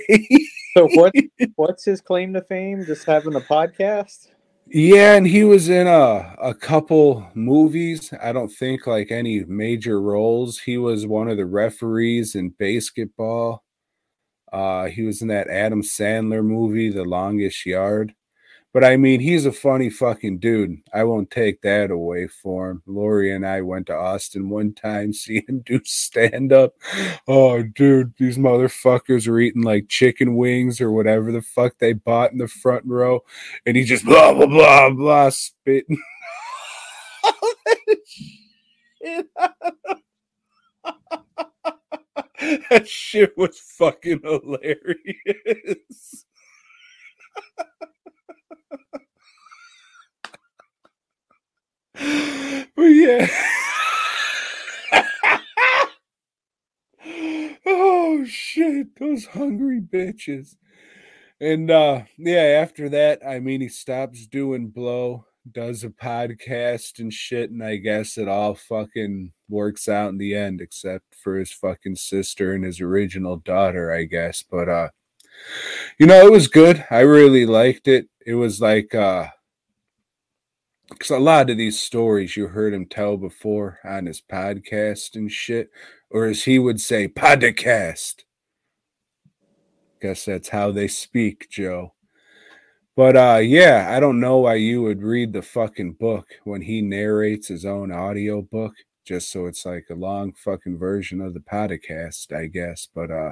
[0.79, 1.13] So what
[1.55, 2.85] what's his claim to fame?
[2.85, 4.27] Just having a podcast?
[4.67, 8.13] Yeah, and he was in a a couple movies.
[8.21, 10.59] I don't think like any major roles.
[10.59, 13.59] He was one of the referees in BASEketball.
[14.51, 18.13] Uh he was in that Adam Sandler movie, The Longest Yard.
[18.71, 20.77] But I mean, he's a funny fucking dude.
[20.93, 22.83] I won't take that away for him.
[22.85, 26.75] Lori and I went to Austin one time, see him do stand up.
[27.27, 32.31] Oh, dude, these motherfuckers are eating like chicken wings or whatever the fuck they bought
[32.31, 33.21] in the front row.
[33.65, 35.97] And he just blah, blah, blah, blah, spitting.
[42.69, 44.95] that shit was fucking hilarious.
[51.99, 53.27] But yeah.
[57.65, 60.55] oh shit, those hungry bitches.
[61.41, 67.13] And uh yeah, after that, I mean he stops doing blow, does a podcast and
[67.13, 71.51] shit, and I guess it all fucking works out in the end, except for his
[71.51, 74.41] fucking sister and his original daughter, I guess.
[74.41, 74.89] But uh
[75.97, 76.85] you know, it was good.
[76.89, 78.07] I really liked it.
[78.25, 79.27] It was like uh
[80.89, 85.31] because a lot of these stories you heard him tell before on his podcast and
[85.31, 85.69] shit,
[86.09, 88.23] or as he would say, podcast.
[90.01, 91.93] Guess that's how they speak, Joe.
[92.95, 96.81] But uh yeah, I don't know why you would read the fucking book when he
[96.81, 98.73] narrates his own audio book,
[99.05, 102.87] just so it's like a long fucking version of the podcast, I guess.
[102.93, 103.31] But uh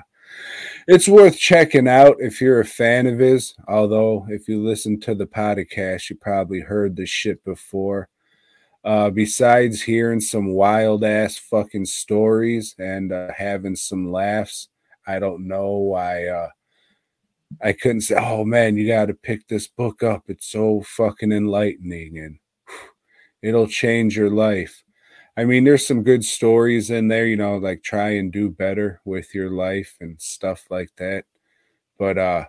[0.87, 3.55] it's worth checking out if you're a fan of his.
[3.67, 8.09] Although, if you listen to the podcast, you probably heard this shit before.
[8.83, 14.69] Uh, besides hearing some wild ass fucking stories and uh, having some laughs,
[15.05, 16.49] I don't know why uh,
[17.61, 20.23] I couldn't say, "Oh man, you got to pick this book up.
[20.27, 22.89] It's so fucking enlightening and whew,
[23.41, 24.83] it'll change your life."
[25.37, 29.01] I mean, there's some good stories in there, you know, like try and do better
[29.05, 31.25] with your life and stuff like that.
[31.99, 32.45] But uh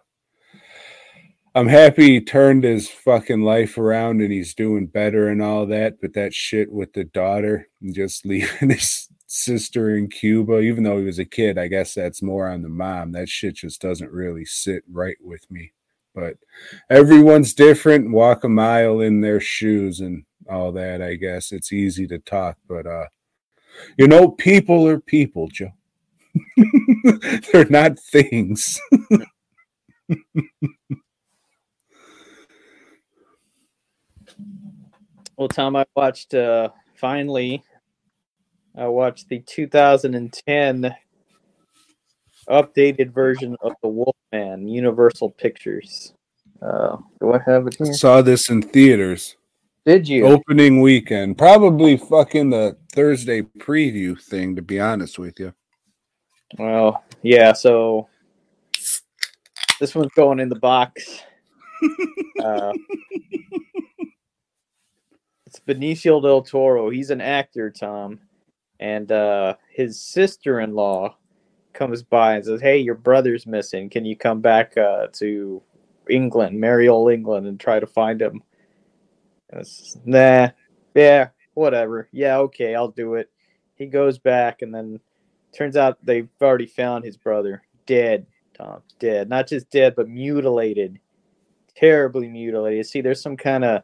[1.54, 6.00] I'm happy he turned his fucking life around and he's doing better and all that.
[6.00, 10.98] But that shit with the daughter and just leaving his sister in Cuba, even though
[10.98, 13.12] he was a kid, I guess that's more on the mom.
[13.12, 15.72] That shit just doesn't really sit right with me.
[16.14, 16.38] But
[16.88, 18.12] everyone's different.
[18.12, 21.02] Walk a mile in their shoes and all that.
[21.02, 23.06] I guess it's easy to talk, but uh,
[23.96, 25.72] you know, people are people, Joe.
[27.52, 28.80] They're not things.
[35.38, 37.62] Well, Tom, I watched uh, finally.
[38.76, 40.96] I watched the 2010
[42.48, 46.12] updated version of the Wolfman, Universal Pictures.
[46.60, 47.92] Uh, do I have it here?
[47.92, 49.36] Saw this in theaters
[49.84, 50.26] Did you?
[50.26, 51.38] opening weekend.
[51.38, 55.54] Probably fucking the Thursday preview thing, to be honest with you.
[56.58, 57.52] Well, yeah.
[57.52, 58.08] So
[59.80, 61.22] this one's going in the box.
[62.42, 62.72] uh,
[65.46, 66.90] it's Benicio del Toro.
[66.90, 68.20] He's an actor, Tom,
[68.80, 71.16] and uh, his sister-in-law
[71.72, 73.88] comes by and says, "Hey, your brother's missing.
[73.88, 75.62] Can you come back uh, to
[76.10, 78.42] England, merry old England, and try to find him?"
[79.50, 79.66] And
[80.04, 80.50] nah,
[80.94, 82.08] yeah, whatever.
[82.12, 83.30] Yeah, okay, I'll do it.
[83.74, 85.00] He goes back, and then
[85.52, 88.26] turns out they've already found his brother dead.
[88.54, 89.28] Tom, dead.
[89.28, 90.98] Not just dead, but mutilated,
[91.76, 92.86] terribly mutilated.
[92.86, 93.82] See, there's some kind of,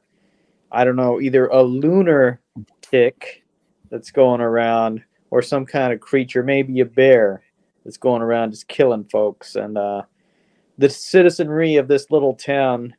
[0.72, 2.40] I don't know, either a lunar
[2.82, 3.44] tick
[3.90, 7.42] that's going around, or some kind of creature, maybe a bear
[7.84, 9.56] that's going around just killing folks.
[9.56, 10.02] And uh,
[10.78, 12.94] the citizenry of this little town,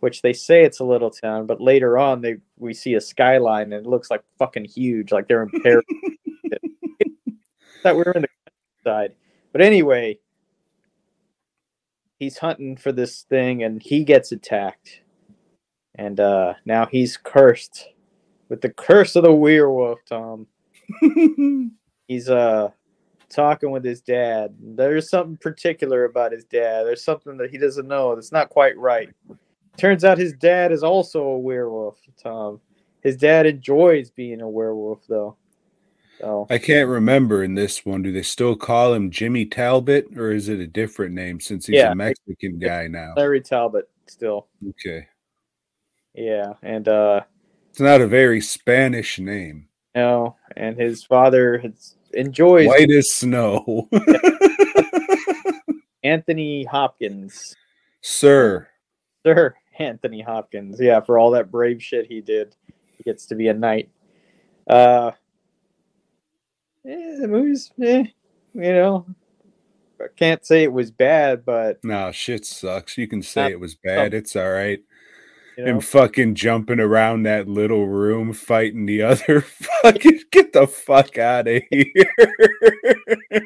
[0.00, 3.72] which they say it's a little town, but later on they we see a skyline
[3.72, 5.84] and it looks like fucking huge, like they're in Paris.
[7.84, 8.28] that we were in the
[8.84, 9.14] countryside.
[9.52, 10.18] But anyway,
[12.18, 15.02] he's hunting for this thing and he gets attacked.
[15.96, 17.88] And uh now he's cursed
[18.48, 20.46] with the curse of the werewolf, Tom.
[22.06, 22.70] He's uh
[23.28, 24.54] talking with his dad.
[24.60, 26.84] There's something particular about his dad.
[26.84, 29.08] There's something that he doesn't know that's not quite right.
[29.76, 32.60] Turns out his dad is also a werewolf, Tom.
[33.02, 35.36] His dad enjoys being a werewolf though.
[36.20, 38.02] So I can't remember in this one.
[38.02, 41.76] Do they still call him Jimmy Talbot, or is it a different name since he's
[41.76, 41.92] Yeah.
[41.92, 43.14] a Mexican guy now?
[43.16, 44.48] Larry Talbot still.
[44.68, 45.06] Okay,
[46.14, 46.54] Yeah.
[46.62, 47.22] And uh
[47.70, 49.68] it's not a very Spanish name.
[49.94, 53.88] no, and his father has enjoys White as snow,
[56.02, 57.54] Anthony Hopkins.
[58.02, 58.66] sir.
[59.24, 60.80] Sir Anthony Hopkins.
[60.80, 62.54] Yeah, for all that brave shit he did.
[62.96, 63.90] He gets to be a knight.
[64.66, 65.12] Uh
[66.86, 68.04] eh, the movie's eh,
[68.54, 69.06] you know.
[70.00, 72.96] I can't say it was bad, but No, shit sucks.
[72.96, 74.14] You can say it was bad.
[74.14, 74.80] It's all right.
[75.60, 79.40] You know, Him fucking jumping around that little room, fighting the other.
[79.82, 82.14] Fucking get the fuck out of here.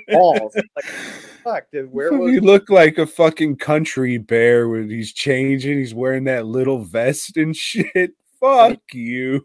[0.08, 0.54] balls.
[0.54, 5.78] Like, fuck, dude, where was you look like a fucking country bear when he's changing.
[5.78, 8.12] He's wearing that little vest and shit.
[8.40, 9.44] Fuck you.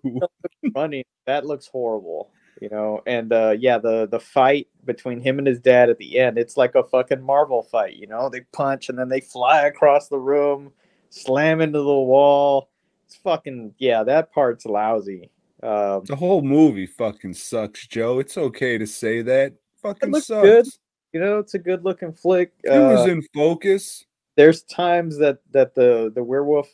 [0.74, 1.06] funny?
[1.26, 2.32] That looks horrible.
[2.62, 6.20] You know, and uh yeah, the the fight between him and his dad at the
[6.20, 8.28] end, it's like a fucking Marvel fight, you know?
[8.30, 10.72] They punch and then they fly across the room,
[11.10, 12.70] slam into the wall.
[13.06, 15.30] It's fucking yeah, that part's lousy.
[15.64, 18.20] Um The whole movie fucking sucks, Joe.
[18.20, 19.54] It's okay to say that.
[19.82, 20.46] Fucking looks sucks.
[20.48, 20.66] good.
[21.14, 22.54] you know, it's a good looking flick.
[22.64, 24.06] It was Uh, in focus.
[24.36, 26.70] there's times that that the the werewolf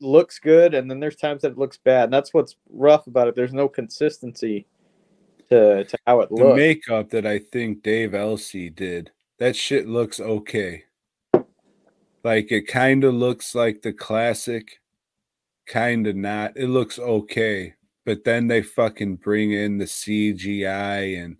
[0.00, 2.04] looks good and then there's times that it looks bad.
[2.04, 3.34] And that's what's rough about it.
[3.34, 4.66] There's no consistency
[5.48, 6.50] to to how it The looks.
[6.50, 9.10] The makeup that I think Dave Elsey did.
[9.38, 10.84] That shit looks okay.
[12.26, 14.80] Like it kind of looks like the classic,
[15.64, 16.56] kind of not.
[16.56, 17.74] It looks okay,
[18.04, 21.36] but then they fucking bring in the CGI and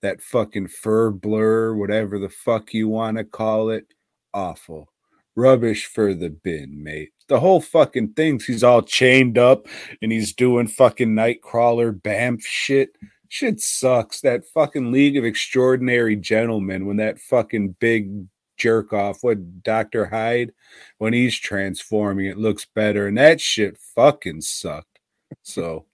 [0.00, 3.92] that fucking fur blur, whatever the fuck you want to call it.
[4.32, 4.92] Awful.
[5.34, 7.10] Rubbish for the bin, mate.
[7.26, 9.66] The whole fucking thing, he's all chained up
[10.00, 12.90] and he's doing fucking Nightcrawler Bamf shit.
[13.26, 14.20] Shit sucks.
[14.20, 18.28] That fucking League of Extraordinary Gentlemen, when that fucking big
[18.58, 20.06] jerk off, what Dr.
[20.06, 20.52] Hyde,
[20.98, 23.06] when he's transforming, it looks better.
[23.06, 24.98] And that shit fucking sucked.
[25.42, 25.86] So,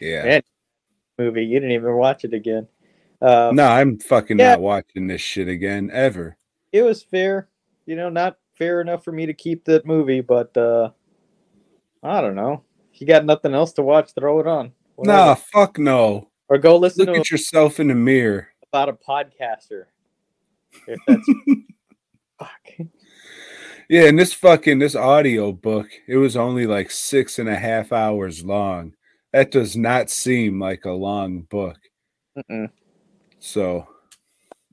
[0.00, 0.24] yeah.
[0.24, 0.42] Man,
[1.18, 1.44] movie.
[1.44, 2.66] You didn't even watch it again.
[3.20, 4.52] Uh, No, I'm fucking Yeah.
[4.52, 6.36] not watching this shit again ever.
[6.72, 7.48] It was fair.
[7.86, 10.90] You know, not fair enough for me to keep that movie, but uh,
[12.02, 12.64] I don't know.
[12.94, 14.72] If you got nothing else to watch, throw it on.
[14.96, 15.16] Whatever.
[15.18, 16.28] Nah, fuck no.
[16.48, 18.48] Or go listen Look to at yourself in the mirror.
[18.72, 19.84] about a podcaster.
[20.86, 21.28] If that's
[22.38, 22.88] fuck.
[23.88, 27.92] Yeah, and this fucking this audio book, it was only like six and a half
[27.92, 28.94] hours long.
[29.32, 31.78] That does not seem like a long book.
[32.38, 32.70] Mm-mm.
[33.38, 33.86] So,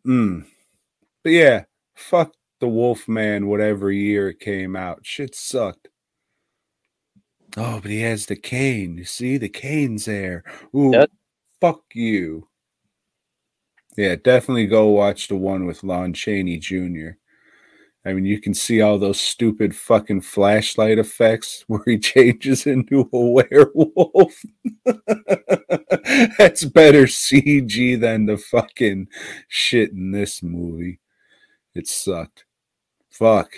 [0.07, 0.45] mm.
[1.23, 1.63] but yeah,
[1.95, 4.99] fuck the Wolfman, whatever year it came out.
[5.03, 5.87] Shit sucked.
[7.57, 8.97] Oh, but he has the cane.
[8.97, 10.43] You see, the cane's there.
[10.75, 11.11] Ooh, Yep.
[11.59, 12.47] fuck you.
[13.99, 17.17] Yeah, definitely go watch the one with Lon Chaney Jr.
[18.05, 23.09] I mean, you can see all those stupid fucking flashlight effects where he changes into
[23.11, 24.41] a werewolf.
[26.37, 29.09] That's better CG than the fucking
[29.49, 31.01] shit in this movie.
[31.75, 32.45] It sucked.
[33.09, 33.51] Fuck.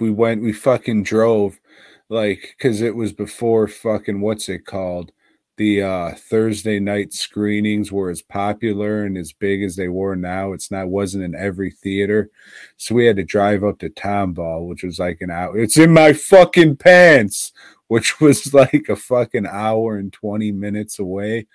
[0.00, 1.60] We went, we fucking drove,
[2.08, 5.12] like, because it was before fucking, what's it called?
[5.56, 10.52] The uh, Thursday night screenings were as popular and as big as they were now.
[10.52, 12.30] It's not, wasn't in every theater.
[12.76, 15.56] So we had to drive up to Tomball, which was like an hour.
[15.56, 17.52] It's in my fucking pants,
[17.86, 21.46] which was like a fucking hour and 20 minutes away.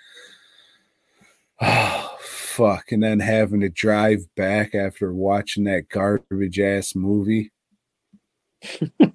[1.60, 2.94] Oh, fuck.
[2.94, 7.52] And then having to drive back after watching that garbage ass movie.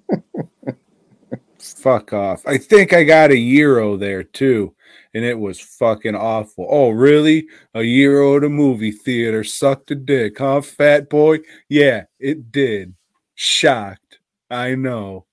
[1.73, 2.45] Fuck off.
[2.45, 4.75] I think I got a Euro there too,
[5.13, 6.67] and it was fucking awful.
[6.69, 7.47] Oh, really?
[7.73, 11.39] A Euro at a movie theater sucked a dick, huh, fat boy?
[11.69, 12.95] Yeah, it did.
[13.35, 14.19] Shocked.
[14.49, 15.25] I know.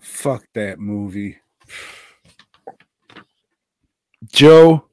[0.00, 1.38] Fuck that movie.
[4.24, 4.86] Joe,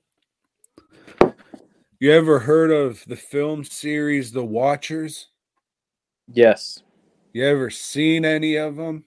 [1.99, 5.29] you ever heard of the film series The Watchers?
[6.27, 6.83] Yes.
[7.31, 9.05] You ever seen any of them?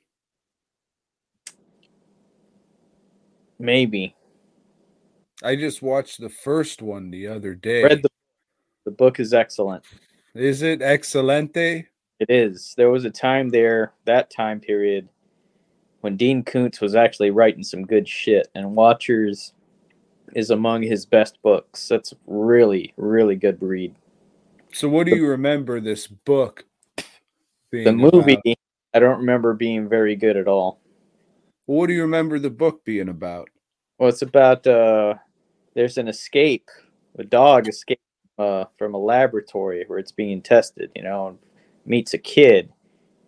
[3.58, 4.14] Maybe.
[5.42, 7.82] I just watched the first one the other day.
[7.82, 8.08] Read the
[8.86, 9.84] the book is excellent.
[10.34, 11.56] Is it excelente?
[12.20, 12.72] It is.
[12.76, 15.08] There was a time there, that time period,
[16.00, 19.52] when Dean Koontz was actually writing some good shit, and Watchers
[20.34, 21.88] is among his best books.
[21.88, 23.94] That's really, really good read.
[24.72, 26.64] So, what do you remember this book?
[27.72, 28.56] Being The movie, about?
[28.94, 30.80] I don't remember being very good at all.
[31.66, 33.48] What do you remember the book being about?
[33.98, 35.14] Well, it's about uh,
[35.74, 36.68] there's an escape,
[37.18, 38.00] a dog escape
[38.38, 41.38] uh, from a laboratory where it's being tested, you know, and
[41.84, 42.72] meets a kid,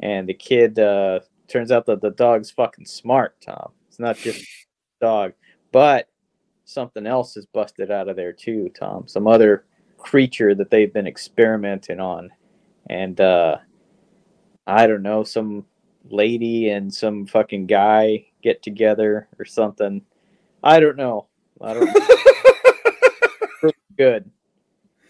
[0.01, 3.73] and the kid uh, turns out that the dog's fucking smart, Tom.
[3.89, 5.33] It's not just a dog,
[5.73, 6.09] but
[6.65, 9.09] something else is busted out of there too, Tom.
[9.09, 9.65] Some other
[9.97, 12.31] creature that they've been experimenting on,
[12.89, 13.57] and uh,
[14.65, 15.65] I don't know, some
[16.11, 20.03] lady and some fucking guy get together or something.
[20.63, 21.27] I don't know.
[21.61, 21.87] I don't
[23.63, 24.31] really good.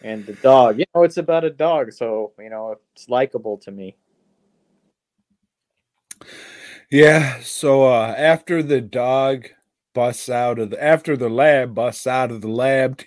[0.03, 3.71] And the dog, you know, it's about a dog, so you know it's likable to
[3.71, 3.97] me.
[6.91, 7.41] Yeah.
[7.43, 9.49] So, uh, after the dog
[9.95, 13.03] busts out of the after the lab busts out of the lab,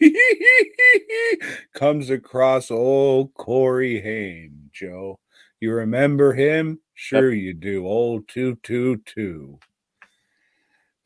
[1.74, 4.70] comes across old Corey Haim.
[4.74, 5.18] Joe,
[5.60, 6.80] you remember him?
[6.94, 7.88] Sure, you do.
[7.88, 9.60] Old two two two.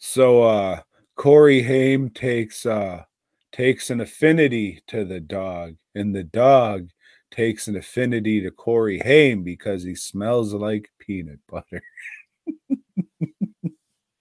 [0.08, 0.82] So, uh,
[1.16, 3.04] Corey Haim takes uh
[3.52, 6.90] takes an affinity to the dog, and the dog
[7.32, 11.82] takes an affinity to Corey Haim because he smells like peanut butter.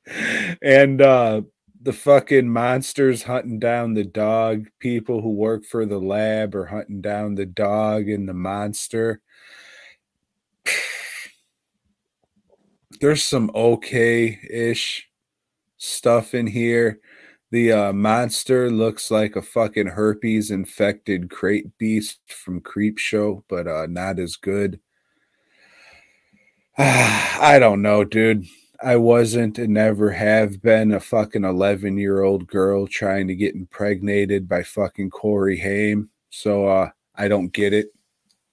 [0.62, 1.42] and uh
[1.82, 7.02] the fucking monsters hunting down the dog, people who work for the lab are hunting
[7.02, 9.20] down the dog and the monster.
[13.00, 15.08] There's some okay ish
[15.84, 17.00] stuff in here.
[17.50, 23.86] The uh, monster looks like a fucking herpes infected crate beast from Creepshow, but uh,
[23.88, 24.80] not as good.
[26.78, 28.46] I don't know, dude.
[28.82, 33.54] I wasn't and never have been a fucking 11 year old girl trying to get
[33.54, 36.10] impregnated by fucking Corey Haim.
[36.30, 37.88] So uh, I don't get it.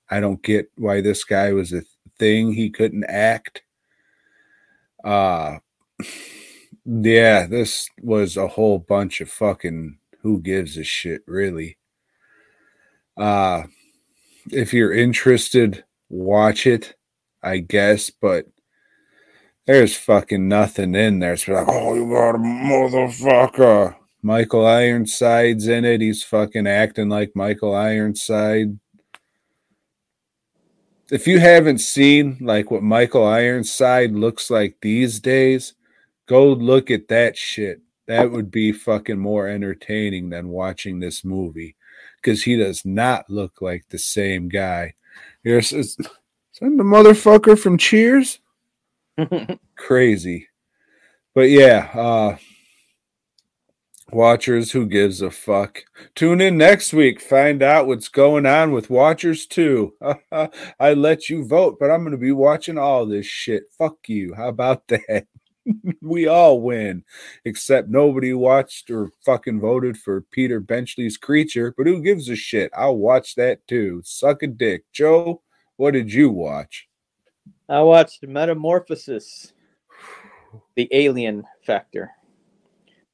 [0.09, 1.81] I don't get why this guy was a
[2.19, 2.53] thing.
[2.53, 3.63] He couldn't act.
[5.03, 5.57] Uh,
[6.85, 11.77] yeah, this was a whole bunch of fucking who gives a shit, really.
[13.17, 13.63] Uh,
[14.51, 16.95] if you're interested, watch it,
[17.43, 18.45] I guess, but
[19.65, 21.33] there's fucking nothing in there.
[21.33, 23.95] It's like, oh, you got a motherfucker.
[24.23, 26.01] Michael Ironside's in it.
[26.01, 28.79] He's fucking acting like Michael Ironside.
[31.11, 35.73] If you haven't seen like what Michael Ironside looks like these days,
[36.27, 37.81] go look at that shit.
[38.07, 41.75] That would be fucking more entertaining than watching this movie
[42.17, 44.93] because he does not look like the same guy.
[45.43, 46.09] Here's is that
[46.59, 48.39] the motherfucker from Cheers?
[49.77, 50.47] Crazy.
[51.33, 52.37] But yeah, uh
[54.11, 55.83] Watchers, who gives a fuck?
[56.15, 57.21] Tune in next week.
[57.21, 59.93] Find out what's going on with Watchers 2.
[60.79, 63.63] I let you vote, but I'm going to be watching all this shit.
[63.77, 64.33] Fuck you.
[64.35, 65.27] How about that?
[66.01, 67.03] we all win,
[67.45, 71.73] except nobody watched or fucking voted for Peter Benchley's creature.
[71.77, 72.71] But who gives a shit?
[72.75, 74.01] I'll watch that too.
[74.03, 74.85] Suck a dick.
[74.91, 75.41] Joe,
[75.77, 76.87] what did you watch?
[77.69, 79.53] I watched Metamorphosis,
[80.75, 82.11] the Alien Factor.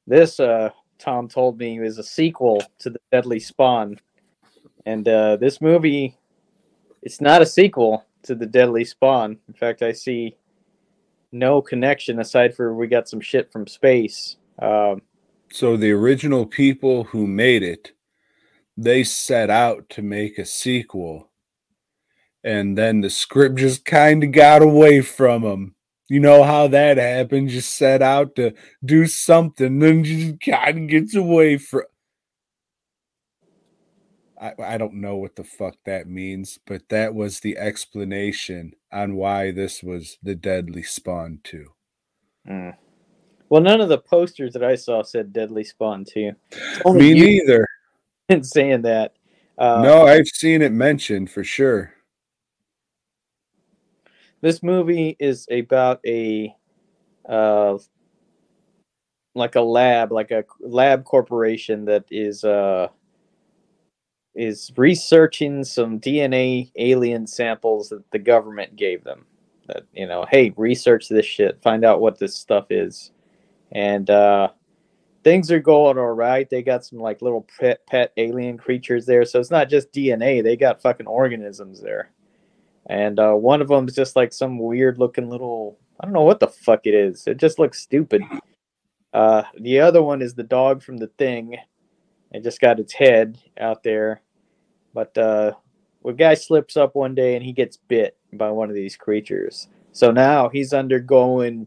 [0.06, 4.00] This, uh, Tom told me, was a sequel to the Deadly Spawn,
[4.86, 6.16] and uh, this movie,
[7.02, 9.38] it's not a sequel to the Deadly Spawn.
[9.46, 10.36] In fact, I see
[11.32, 14.36] no connection aside for we got some shit from space.
[14.60, 15.02] Um,
[15.50, 17.92] So the original people who made it,
[18.76, 21.30] they set out to make a sequel,
[22.44, 25.74] and then the script just kind of got away from them.
[26.08, 27.54] You know how that happens.
[27.54, 28.54] You set out to
[28.84, 31.82] do something, then just kind of gets away from.
[34.40, 39.16] I, I don't know what the fuck that means, but that was the explanation on
[39.16, 41.66] why this was the Deadly Spawn 2.
[42.48, 42.76] mm.
[43.50, 46.32] Well, none of the posters that I saw said Deadly Spawn too.
[46.84, 47.66] Me neither.
[48.28, 49.14] been saying that.
[49.56, 51.94] Uh, no, I've seen it mentioned for sure.
[54.40, 56.54] this movie is about a
[57.28, 57.76] uh
[59.34, 62.88] like a lab like a lab corporation that is uh
[64.38, 69.26] is researching some dna alien samples that the government gave them.
[69.66, 73.10] That you know hey research this shit find out what this stuff is.
[73.72, 74.50] And uh
[75.24, 76.48] things are going all right.
[76.48, 79.24] They got some like little pet pet alien creatures there.
[79.24, 82.12] So it's not just dna they got fucking organisms there.
[82.86, 86.22] And uh, one of them is just like some weird looking little i don't know
[86.22, 87.26] what the fuck it is.
[87.26, 88.22] It just looks stupid.
[89.12, 91.56] Uh, the other one is the dog from the thing.
[92.30, 94.22] It just got its head out there
[94.94, 95.52] but uh,
[96.04, 99.68] a guy slips up one day and he gets bit by one of these creatures
[99.92, 101.66] so now he's undergoing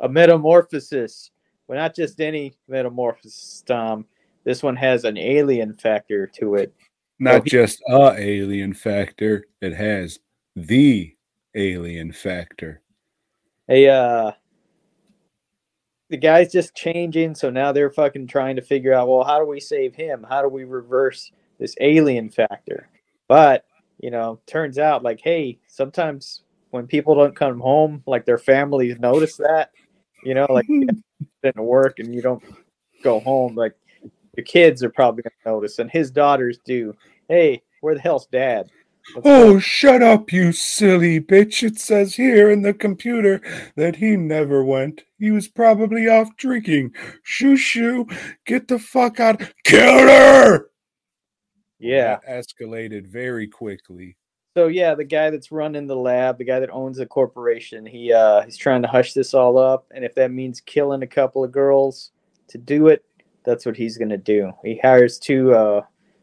[0.00, 1.30] a metamorphosis
[1.68, 4.04] well not just any metamorphosis tom
[4.44, 6.72] this one has an alien factor to it
[7.18, 10.20] Not he- just a alien factor, it has
[10.54, 11.14] the
[11.54, 12.82] alien factor.
[13.66, 14.32] Hey, uh,
[16.08, 19.46] the guy's just changing, so now they're fucking trying to figure out, well, how do
[19.46, 20.24] we save him?
[20.28, 22.88] How do we reverse this alien factor?
[23.28, 23.64] But
[23.98, 28.98] you know, turns out like, hey, sometimes when people don't come home, like their families
[28.98, 29.70] notice that,
[30.22, 30.66] you know, like
[31.42, 32.42] didn't work and you don't
[33.02, 33.74] go home, like
[34.34, 36.94] the kids are probably gonna notice, and his daughters do.
[37.28, 38.70] Hey, where the hell's dad?
[39.14, 39.62] What's Oh, up?
[39.62, 41.62] shut up, you silly bitch.
[41.62, 43.40] It says here in the computer
[43.76, 45.04] that he never went.
[45.18, 46.92] He was probably off drinking.
[47.22, 48.06] Shoo shoo,
[48.44, 49.42] get the fuck out.
[49.64, 50.68] Killer!
[51.78, 52.18] Yeah.
[52.26, 54.16] That escalated very quickly.
[54.56, 58.10] So yeah, the guy that's running the lab, the guy that owns the corporation, he
[58.10, 61.44] uh he's trying to hush this all up, and if that means killing a couple
[61.44, 62.12] of girls
[62.48, 63.04] to do it,
[63.44, 64.52] that's what he's gonna do.
[64.64, 65.82] He hires two uh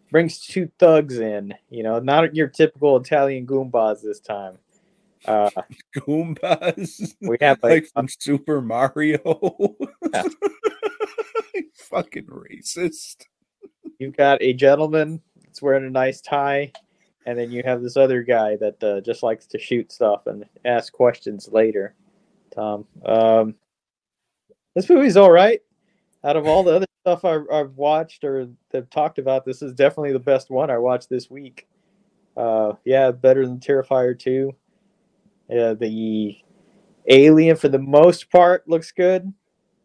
[0.10, 4.58] brings two thugs in, you know, not your typical Italian goombas this time.
[5.26, 5.52] Uh
[5.96, 7.14] Goombas.
[7.22, 9.76] we have like like from Super Mario.
[10.12, 10.24] Yeah.
[11.76, 13.26] Fucking racist.
[14.00, 15.22] you've got a gentleman
[15.54, 16.72] that's wearing a nice tie,
[17.28, 20.46] and then you have this other guy that uh, just likes to shoot stuff and
[20.66, 21.94] ask questions later.
[22.56, 23.54] Tom, um,
[24.74, 25.62] this movie's all right.
[26.24, 29.74] Out of all the other stuff I've, I've watched or have talked about, this is
[29.74, 31.68] definitely the best one I watched this week.
[32.36, 34.56] Uh, yeah, better than Terrifier two.
[35.52, 36.36] Yeah, the
[37.08, 39.32] Alien, for the most part, looks good.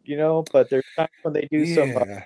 [0.03, 2.23] You know, but there's times when they do some Yeah.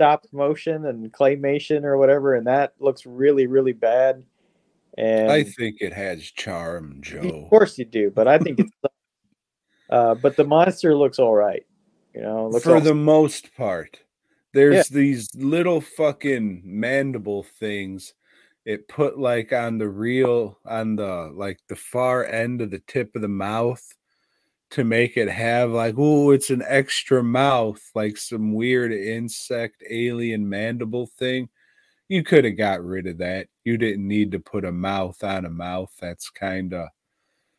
[0.00, 4.24] Stop motion and claymation or whatever, and that looks really, really bad.
[4.96, 7.20] And I think it has charm, Joe.
[7.20, 8.72] of course you do, but I think it's.
[9.90, 11.66] uh, but the monster looks all right.
[12.14, 14.00] You know, looks for the most part.
[14.54, 18.14] There's these little fucking mandible things
[18.64, 23.14] it put like on the real on the like the far end of the tip
[23.14, 23.82] of the mouth
[24.70, 30.48] to make it have like oh it's an extra mouth like some weird insect alien
[30.48, 31.48] mandible thing.
[32.08, 33.46] You could have got rid of that.
[33.64, 35.92] You didn't need to put a mouth on a mouth.
[36.00, 36.88] That's kind of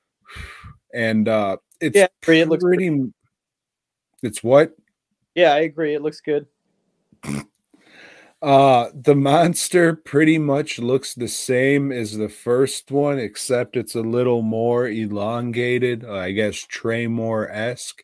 [0.94, 3.12] and uh it's Yeah, it looks pretty
[4.24, 4.76] it's what?
[5.36, 5.96] Yeah, I agree.
[5.96, 6.46] It looks good.
[8.42, 14.02] Uh the monster pretty much looks the same as the first one, except it's a
[14.02, 18.02] little more elongated, I guess Tremor-esque.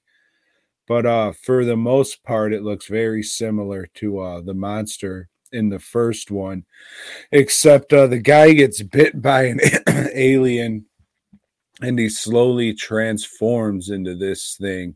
[0.88, 5.70] But uh for the most part, it looks very similar to uh the monster in
[5.70, 6.66] the first one,
[7.32, 9.60] except uh the guy gets bit by an
[10.16, 10.86] alien
[11.82, 14.96] and he slowly transforms into this thing.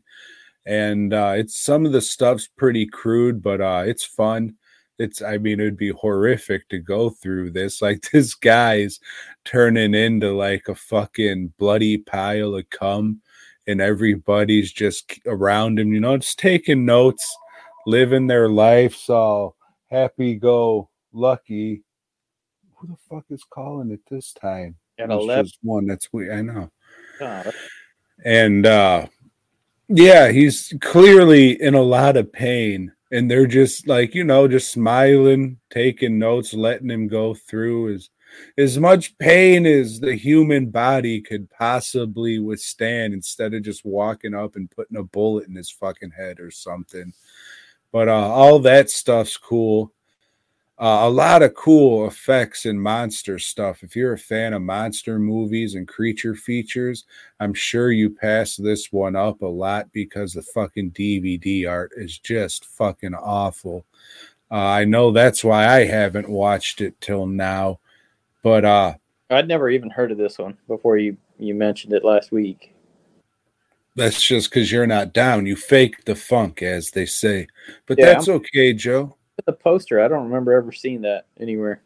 [0.66, 4.56] And uh it's some of the stuff's pretty crude, but uh it's fun
[4.98, 9.00] it's i mean it'd be horrific to go through this like this guy's
[9.44, 13.20] turning into like a fucking bloody pile of cum
[13.66, 17.36] and everybody's just around him you know just taking notes
[17.86, 19.56] living their lives all
[19.90, 21.82] happy go lucky
[22.82, 24.74] who the fuck is calling it this time?
[24.98, 25.50] At It's 11.
[25.62, 26.70] one that's we i know.
[27.18, 27.52] God,
[28.24, 29.06] and uh
[29.88, 34.72] yeah he's clearly in a lot of pain and they're just like you know just
[34.72, 38.10] smiling taking notes letting him go through as
[38.56, 44.56] as much pain as the human body could possibly withstand instead of just walking up
[44.56, 47.12] and putting a bullet in his fucking head or something.
[47.92, 49.92] But uh all that stuff's cool
[50.82, 55.16] uh, a lot of cool effects and monster stuff if you're a fan of monster
[55.16, 57.04] movies and creature features
[57.38, 62.18] I'm sure you pass this one up a lot because the fucking DVD art is
[62.18, 63.84] just fucking awful.
[64.50, 67.78] Uh, I know that's why I haven't watched it till now,
[68.42, 68.94] but uh,
[69.30, 72.74] I'd never even heard of this one before you you mentioned it last week.
[73.94, 75.46] that's just because you're not down.
[75.46, 77.46] You fake the funk, as they say.
[77.86, 79.16] But Yeah, that's okay, Joe.
[79.44, 81.82] The poster, I don't remember ever seeing that anywhere.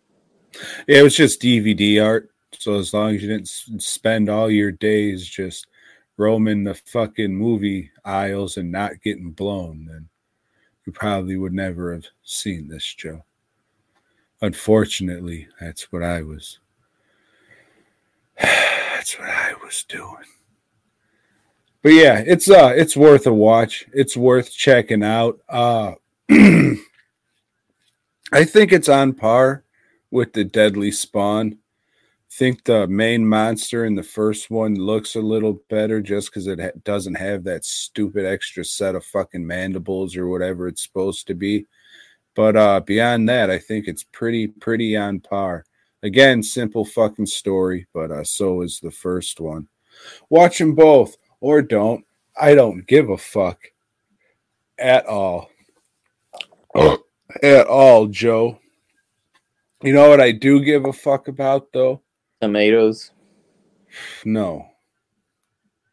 [0.87, 2.31] Yeah, it was just DVD art.
[2.59, 3.49] So as long as you didn't
[3.83, 5.67] spend all your days just
[6.17, 10.09] roaming the fucking movie aisles and not getting blown, then
[10.85, 13.25] you probably would never have seen this, Joe.
[14.41, 16.59] Unfortunately, that's what I was.
[18.39, 20.25] That's what I was doing.
[21.83, 23.87] But yeah, it's uh it's worth a watch.
[23.93, 25.39] It's worth checking out.
[25.49, 25.95] Uh
[28.33, 29.65] I think it's on par
[30.11, 31.53] with the deadly spawn.
[31.53, 31.59] I
[32.31, 36.61] Think the main monster in the first one looks a little better just because it
[36.61, 41.35] ha- doesn't have that stupid extra set of fucking mandibles or whatever it's supposed to
[41.35, 41.67] be.
[42.35, 45.65] But uh beyond that, I think it's pretty pretty on par.
[46.03, 49.69] Again, simple fucking story, but uh so is the first one.
[50.29, 52.05] Watch them both or don't.
[52.39, 53.61] I don't give a fuck
[54.79, 55.49] at all.
[57.43, 58.59] at all, Joe.
[59.83, 62.03] You know what I do give a fuck about though?
[62.41, 63.13] Tomatoes.
[64.25, 64.67] No.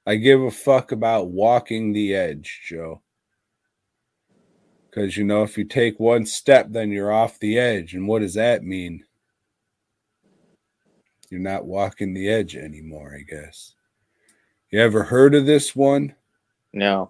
[0.06, 3.02] I give a fuck about walking the edge, Joe.
[4.90, 7.94] Because, you know, if you take one step, then you're off the edge.
[7.94, 9.06] And what does that mean?
[11.30, 13.74] You're not walking the edge anymore, I guess.
[14.70, 16.16] You ever heard of this one?
[16.74, 17.10] No.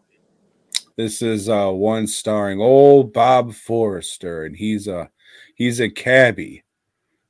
[0.95, 5.09] This is uh one starring old Bob Forrester, and he's a
[5.55, 6.63] he's a cabbie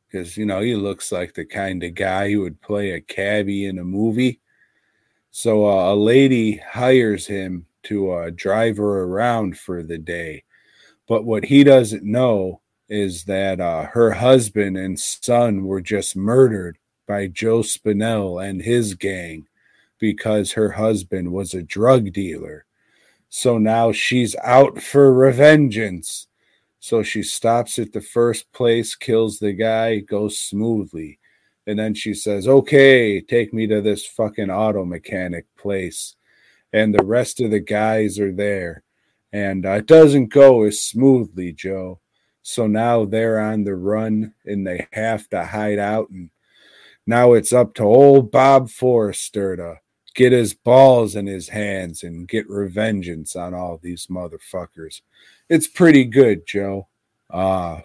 [0.08, 3.66] because you know he looks like the kind of guy who would play a cabbie
[3.66, 4.42] in a movie.
[5.32, 10.44] So uh, a lady hires him to uh, drive her around for the day,
[11.08, 16.78] but what he doesn't know is that uh, her husband and son were just murdered
[17.08, 19.48] by Joe Spinell and his gang
[20.00, 22.66] because her husband was a drug dealer.
[23.36, 26.28] So now she's out for revengeance.
[26.80, 31.18] So she stops at the first place, kills the guy, goes smoothly.
[31.66, 36.16] And then she says, Okay, take me to this fucking auto mechanic place.
[36.74, 38.84] And the rest of the guys are there.
[39.32, 42.02] And uh, it doesn't go as smoothly, Joe.
[42.44, 46.12] So now they're on the run and they have to hide out.
[46.12, 46.30] And
[47.08, 49.80] now it's up to old Bob Forrester to
[50.14, 55.02] get his balls in his hands and get revengeance on all these motherfuckers.
[55.50, 56.88] It's pretty good, Joe.
[57.30, 57.82] Uh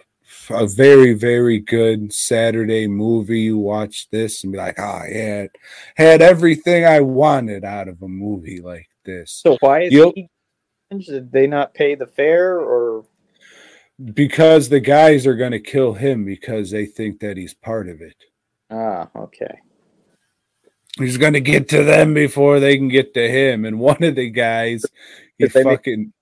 [0.51, 3.39] a very, very good Saturday movie.
[3.41, 5.51] You watch this and be like, oh yeah, it
[5.97, 9.31] had everything I wanted out of a movie like this.
[9.43, 10.29] So why is You'll- he?
[10.91, 13.05] Did they not pay the fare, or
[14.13, 18.15] Because the guys are gonna kill him because they think that he's part of it.
[18.71, 19.59] ah, okay,
[20.99, 23.65] He's gonna get to them before they can get to him.
[23.65, 24.85] And one of the guys,
[25.37, 26.13] he Did they make- fucking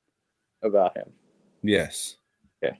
[0.63, 1.11] about him.
[1.63, 2.17] yes.
[2.63, 2.79] Okay.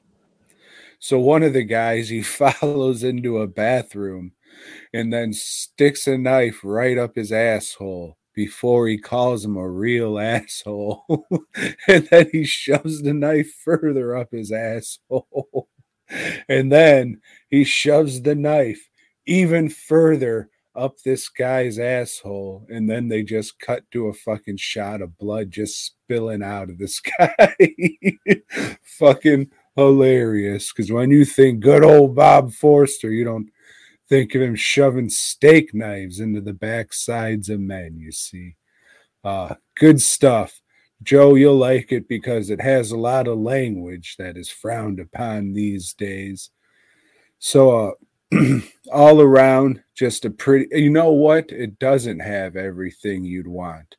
[0.99, 4.31] So one of the guys he follows into a bathroom
[4.93, 10.19] and then sticks a knife right up his asshole before he calls him a real
[10.35, 11.03] asshole.
[11.87, 15.67] and then he shoves the knife further up his asshole.
[16.47, 17.19] and then
[17.49, 18.89] he shoves the knife
[19.25, 22.65] even further up this guy's asshole.
[22.69, 26.77] And then they just cut to a fucking shot of blood just spilling out of
[26.77, 27.55] this guy.
[28.83, 30.71] fucking hilarious.
[30.71, 33.49] Because when you think good old Bob Forster, you don't
[34.07, 38.55] think of him shoving steak knives into the backsides of men, you see.
[39.23, 40.61] Uh, good stuff.
[41.03, 45.53] Joe, you'll like it because it has a lot of language that is frowned upon
[45.53, 46.49] these days.
[47.39, 47.91] So, uh,
[48.91, 51.51] all around, just a pretty, you know what?
[51.51, 53.95] It doesn't have everything you'd want.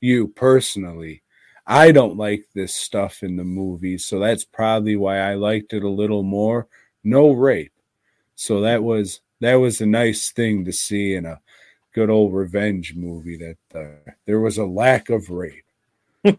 [0.00, 1.22] You personally.
[1.66, 5.82] I don't like this stuff in the movies, so that's probably why I liked it
[5.82, 6.68] a little more.
[7.02, 7.72] No rape.
[8.36, 11.40] So that was that was a nice thing to see in a
[11.92, 15.64] good old revenge movie that uh, there was a lack of rape.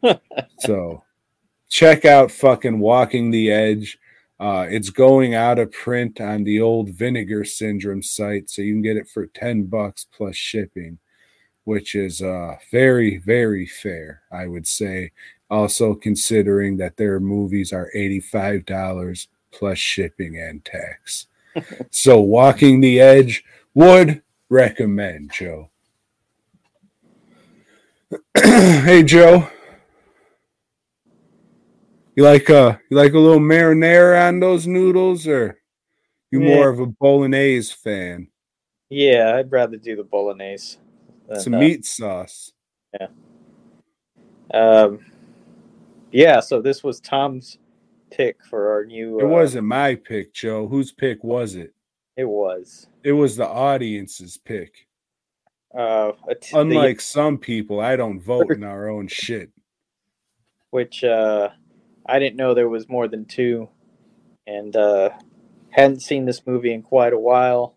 [0.60, 1.04] so
[1.68, 4.00] check out fucking Walking the Edge.
[4.40, 8.84] Uh, it's going out of print on the old Vinegar Syndrome site, so you can
[8.84, 11.00] get it for 10 bucks plus shipping,
[11.64, 15.12] which is uh, very, very fair, I would say.
[15.50, 21.28] Also, considering that their movies are $85 plus shipping and tax.
[21.90, 25.70] so, Walking the Edge would recommend, Joe.
[28.36, 29.50] hey, Joe.
[32.18, 35.60] You like uh you like a little marinara on those noodles or
[36.32, 36.56] you Yeah.
[36.56, 38.30] more of a bolognese fan?
[38.90, 40.78] Yeah, I'd rather do the bolognese.
[41.28, 42.54] than, Some uh, meat sauce.
[43.00, 43.08] Yeah.
[44.52, 45.06] Um,
[46.12, 47.60] yeah, so this was Tom's
[48.10, 49.20] pick for our new.
[49.20, 50.68] It uh, wasn't my pick, Joe.
[50.68, 51.72] Whose pick was it?
[52.16, 52.88] It was.
[53.04, 54.88] It was the audience's pick.
[55.78, 59.52] Uh, a t- the- Unlike some people, I don't vote in our own shit.
[60.72, 61.50] which uh,
[62.08, 63.70] I didn't know there was more than two,
[64.48, 65.10] and uh,
[65.72, 67.76] hadn't seen this movie in quite a while.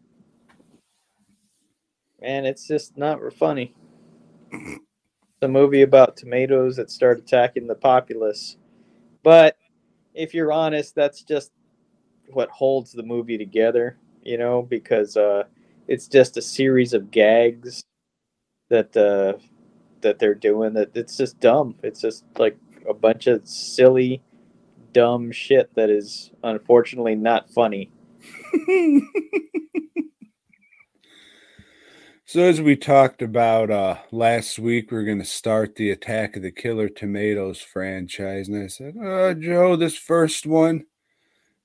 [2.23, 3.75] And it's just not funny.
[5.43, 8.57] A movie about tomatoes that start attacking the populace.
[9.23, 9.57] But
[10.15, 11.53] if you're honest, that's just
[12.31, 15.45] what holds the movie together, you know, because uh,
[15.89, 17.83] it's just a series of gags
[18.71, 19.35] that uh,
[20.03, 20.75] that they're doing.
[20.75, 21.77] That it's just dumb.
[21.83, 22.59] It's just like
[22.89, 24.23] a bunch of silly,
[24.93, 27.91] dumb shit that is unfortunately not funny.
[32.33, 36.53] So as we talked about uh last week, we're gonna start the Attack of the
[36.53, 40.85] Killer Tomatoes franchise, and I said, "Uh, Joe, this first one,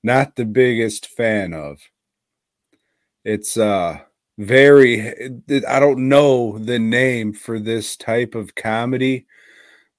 [0.02, 1.78] not the biggest fan of.
[3.24, 4.00] It's uh
[4.38, 5.08] very.
[5.68, 9.26] I don't know the name for this type of comedy,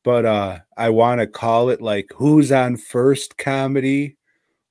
[0.08, 4.16] but uh I want to call it like Who's on First comedy,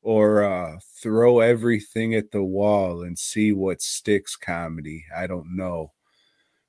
[0.00, 5.04] or uh throw everything at the wall and see what sticks comedy.
[5.14, 5.92] I don't know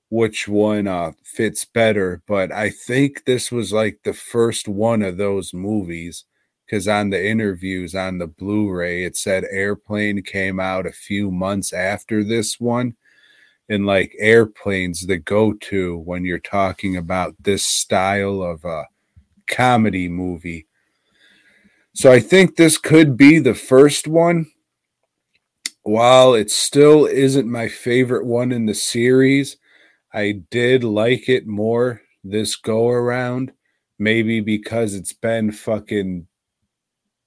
[0.09, 5.15] which one uh fits better, but I think this was like the first one of
[5.15, 6.26] those movies
[6.65, 11.72] because on the interviews on the Blu-ray it said Airplane came out a few months
[11.72, 12.97] after this one.
[13.70, 18.86] And like airplanes the go-to when you're talking about this style of a
[19.45, 20.68] comedy movie.
[21.93, 24.45] So I think this could be the first one.
[25.84, 29.57] While it still isn't my favorite one in the series,
[30.13, 33.51] I did like it more this go around.
[33.99, 36.28] Maybe because it's been fucking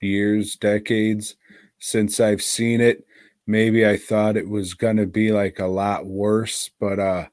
[0.01, 1.35] years, decades
[1.79, 3.05] since I've seen it.
[3.51, 7.27] Maybe I thought it was gonna be like a lot worse, but uh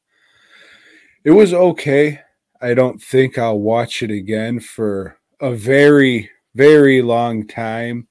[1.24, 2.22] it was okay.
[2.62, 8.08] I don't think I'll watch it again for a very, very long time.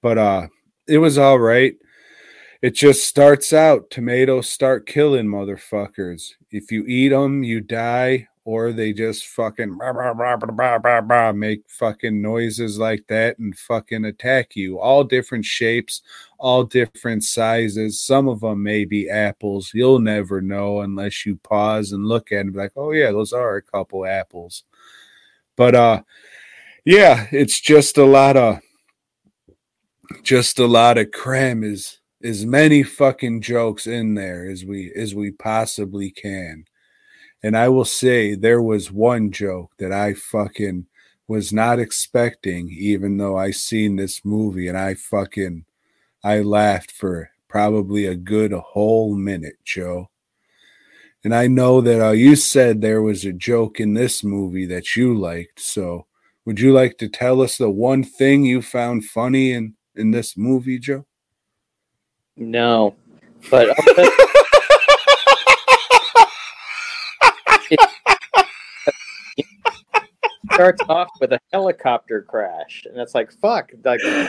[0.00, 0.48] But uh
[0.88, 1.74] it was all right.
[2.62, 6.32] it just starts out tomatoes start killing motherfuckers.
[6.50, 12.20] If you eat them, you die, or they just fucking rah, rah, rah, make fucking
[12.20, 14.80] noises like that and fucking attack you.
[14.80, 16.02] All different shapes,
[16.38, 18.00] all different sizes.
[18.00, 19.70] Some of them may be apples.
[19.72, 22.54] You'll never know unless you pause and look at them.
[22.54, 24.64] Like, oh yeah, those are a couple apples.
[25.56, 26.02] But uh,
[26.84, 28.58] yeah, it's just a lot of
[30.22, 35.14] just a lot of cram is as many fucking jokes in there as we as
[35.14, 36.64] we possibly can.
[37.42, 40.86] And I will say there was one joke that I fucking
[41.26, 45.64] was not expecting, even though I seen this movie and I fucking
[46.22, 50.08] I laughed for probably a good whole minute, Joe.
[51.24, 54.96] And I know that uh, you said there was a joke in this movie that
[54.96, 55.60] you liked.
[55.60, 56.06] So
[56.44, 60.36] would you like to tell us the one thing you found funny in, in this
[60.36, 61.06] movie, Joe?
[62.36, 62.94] No,
[63.50, 64.12] but I'll bet-
[70.62, 74.28] starts off with a helicopter crash, and it's like fuck, like you.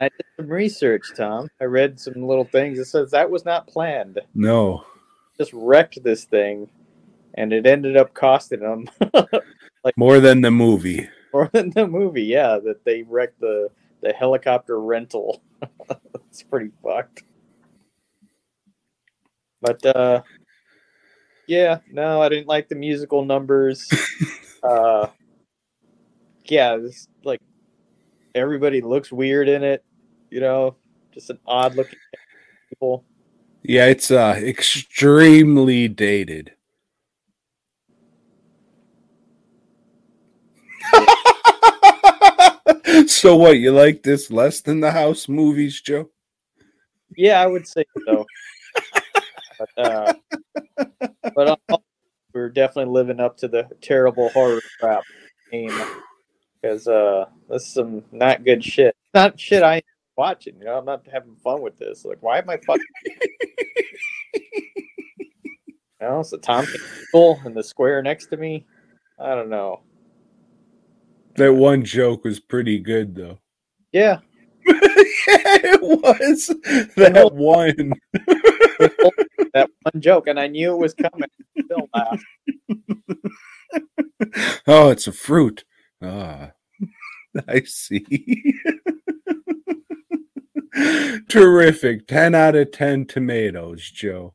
[0.00, 1.48] I did some research, Tom.
[1.60, 2.78] I read some little things.
[2.80, 4.18] It says that was not planned.
[4.34, 4.84] No.
[5.38, 6.68] Just wrecked this thing,
[7.34, 8.88] and it ended up costing them
[9.84, 11.08] like More than the movie.
[11.32, 12.24] more than the movie.
[12.24, 13.68] Yeah, that they wrecked the
[14.00, 15.40] the helicopter rental.
[16.28, 17.22] it's pretty fucked.
[19.60, 20.22] But uh
[21.52, 23.86] yeah, no, I didn't like the musical numbers.
[24.62, 25.08] uh
[26.46, 26.78] yeah,
[27.24, 27.40] like
[28.34, 29.84] everybody looks weird in it,
[30.30, 30.76] you know,
[31.12, 31.98] just an odd looking
[32.70, 33.04] people.
[33.62, 36.52] Yeah, it's uh extremely dated.
[43.06, 46.08] so what, you like this less than the house movies, Joe?
[47.14, 48.24] Yeah, I would say so.
[49.58, 50.14] but uh,
[51.34, 51.58] but
[52.32, 55.02] we're definitely living up to the terrible horror crap
[55.52, 55.72] name
[56.60, 58.96] because uh, this is some not good shit.
[59.14, 59.82] Not shit I am
[60.16, 60.58] watching.
[60.58, 62.04] You know, I'm not having fun with this.
[62.04, 62.84] Like, why am I fucking?
[64.34, 64.42] you
[66.00, 66.32] know, it's
[67.10, 68.66] people in the square next to me.
[69.18, 69.80] I don't know.
[71.36, 73.38] That one joke was pretty good though.
[73.90, 74.18] Yeah,
[74.66, 74.74] yeah,
[75.26, 76.46] it was.
[76.96, 77.94] That one.
[79.82, 81.28] One joke, and I knew it was coming.
[81.64, 82.24] Still laughed.
[84.66, 85.64] oh, it's a fruit.
[86.02, 86.52] Ah,
[87.48, 88.04] I see.
[91.28, 92.06] Terrific.
[92.06, 94.34] 10 out of 10 tomatoes, Joe.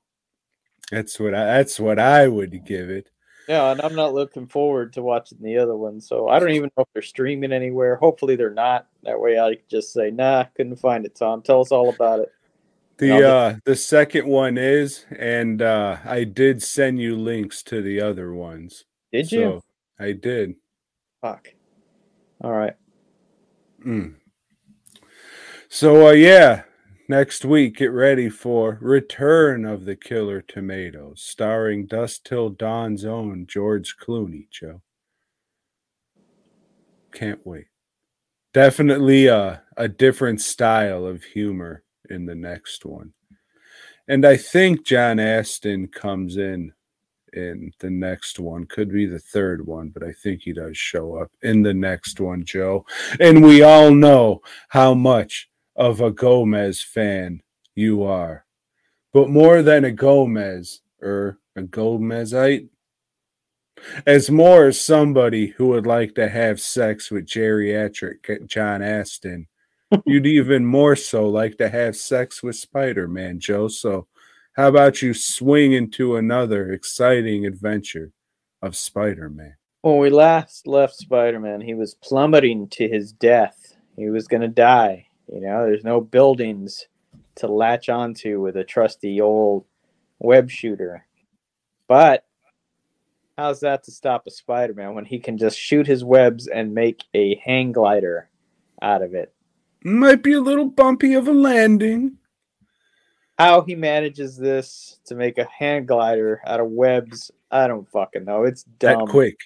[0.91, 3.09] That's what I that's what I would give it.
[3.47, 6.01] Yeah, and I'm not looking forward to watching the other one.
[6.01, 7.95] So I don't even know if they're streaming anywhere.
[7.95, 8.87] Hopefully they're not.
[9.03, 11.41] That way I just say, nah, couldn't find it, Tom.
[11.41, 12.31] Tell us all about it.
[12.97, 18.01] The uh the second one is and uh I did send you links to the
[18.01, 18.85] other ones.
[19.11, 19.39] Did you?
[19.39, 19.63] So,
[19.99, 20.55] I did.
[21.21, 21.49] Fuck.
[22.41, 22.73] All right.
[23.85, 24.15] Mm.
[25.69, 26.63] So uh yeah,
[27.07, 33.45] next week get ready for Return of the Killer Tomatoes, starring Dusk Till Dawn's own
[33.47, 34.81] George Clooney, Joe.
[37.13, 37.67] Can't wait.
[38.53, 43.13] Definitely a, a different style of humor in the next one.
[44.07, 46.73] And I think John Astin comes in
[47.33, 48.65] in the next one.
[48.65, 52.19] Could be the third one, but I think he does show up in the next
[52.19, 52.85] one, Joe.
[53.19, 57.41] And we all know how much of a Gomez fan
[57.75, 58.45] you are.
[59.13, 62.69] But more than a Gomez or a Gomezite,
[64.05, 69.47] as more as somebody who would like to have sex with geriatric John Astin,
[70.05, 73.67] you'd even more so like to have sex with Spider Man, Joe.
[73.67, 74.07] So,
[74.53, 78.11] how about you swing into another exciting adventure
[78.61, 79.55] of Spider Man?
[79.81, 83.75] When we last left Spider Man, he was plummeting to his death.
[83.95, 85.07] He was going to die.
[85.31, 86.87] You know, there's no buildings
[87.35, 89.65] to latch onto with a trusty old
[90.19, 91.05] web shooter.
[91.87, 92.25] But
[93.37, 96.73] how's that to stop a Spider Man when he can just shoot his webs and
[96.73, 98.29] make a hang glider
[98.81, 99.33] out of it?
[99.83, 102.17] Might be a little bumpy of a landing.
[103.37, 108.25] How he manages this to make a hand glider out of webs, I don't fucking
[108.25, 108.43] know.
[108.43, 109.05] It's dumb.
[109.05, 109.37] That quick.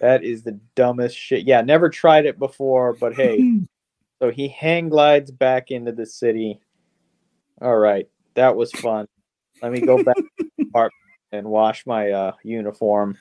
[0.00, 1.44] That is the dumbest shit.
[1.44, 3.60] Yeah, never tried it before, but hey.
[4.22, 6.60] so he hang glides back into the city.
[7.60, 9.06] All right, that was fun.
[9.62, 10.90] Let me go back to the
[11.32, 13.18] and wash my uh, uniform.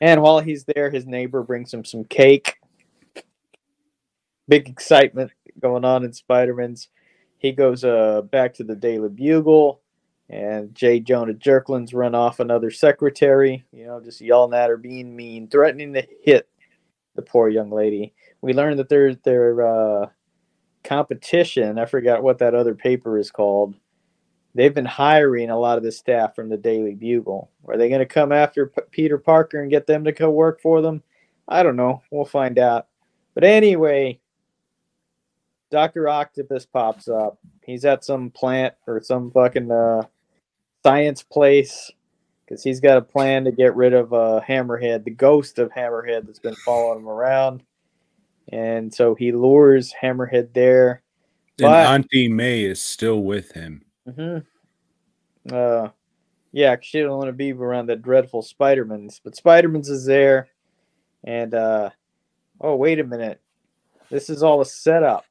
[0.00, 2.56] And while he's there, his neighbor brings him some cake.
[4.48, 5.32] Big excitement.
[5.60, 6.88] Going on in Spider-Man's.
[7.38, 9.80] He goes uh back to the Daily Bugle,
[10.28, 11.00] and J.
[11.00, 13.64] Jonah Jerklin's run off another secretary.
[13.72, 16.48] You know, just yelling at her, being mean, threatening to hit
[17.14, 18.14] the poor young lady.
[18.40, 20.06] We learned that their their uh,
[20.84, 21.78] competition.
[21.78, 23.74] I forgot what that other paper is called.
[24.54, 27.50] They've been hiring a lot of the staff from the Daily Bugle.
[27.66, 30.62] Are they going to come after P- Peter Parker and get them to go work
[30.62, 31.02] for them?
[31.46, 32.02] I don't know.
[32.10, 32.86] We'll find out.
[33.34, 34.18] But anyway,
[35.70, 36.08] Dr.
[36.08, 37.38] Octopus pops up.
[37.62, 40.02] He's at some plant or some fucking uh,
[40.84, 41.90] science place
[42.44, 46.26] because he's got a plan to get rid of uh, Hammerhead, the ghost of Hammerhead
[46.26, 47.62] that's been following him around.
[48.52, 51.02] And so he lures Hammerhead there.
[51.58, 53.82] And Auntie May is still with him.
[54.14, 54.38] hmm
[55.50, 55.88] Uh,
[56.52, 60.48] yeah, she don't want to be around that dreadful Spider-Man's, but Spider-Man's is there,
[61.24, 61.90] and uh,
[62.62, 63.42] oh wait a minute,
[64.10, 65.26] this is all a setup.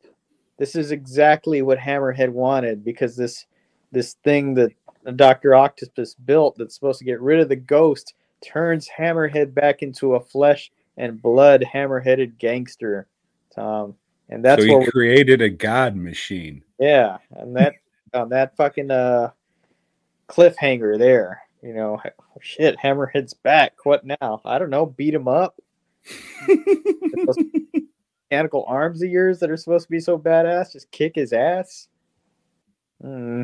[0.58, 3.46] This is exactly what Hammerhead wanted because this
[3.92, 4.72] this thing that
[5.16, 10.16] Doctor Octopus built that's supposed to get rid of the ghost turns Hammerhead back into
[10.16, 13.08] a flesh and blood hammer-headed gangster,
[13.54, 13.96] Tom,
[14.30, 16.64] and that's so what he we created a god machine.
[16.80, 17.76] yeah, and that
[18.14, 19.32] on that fucking uh
[20.28, 22.02] cliffhanger there, you know,
[22.42, 23.86] shit, Hammerhead's back.
[23.86, 24.42] What now?
[24.46, 24.86] I don't know.
[24.86, 25.60] Beat him up.
[28.32, 31.88] Mechanical arms of yours that are supposed to be so badass, just kick his ass.
[33.02, 33.44] Hmm.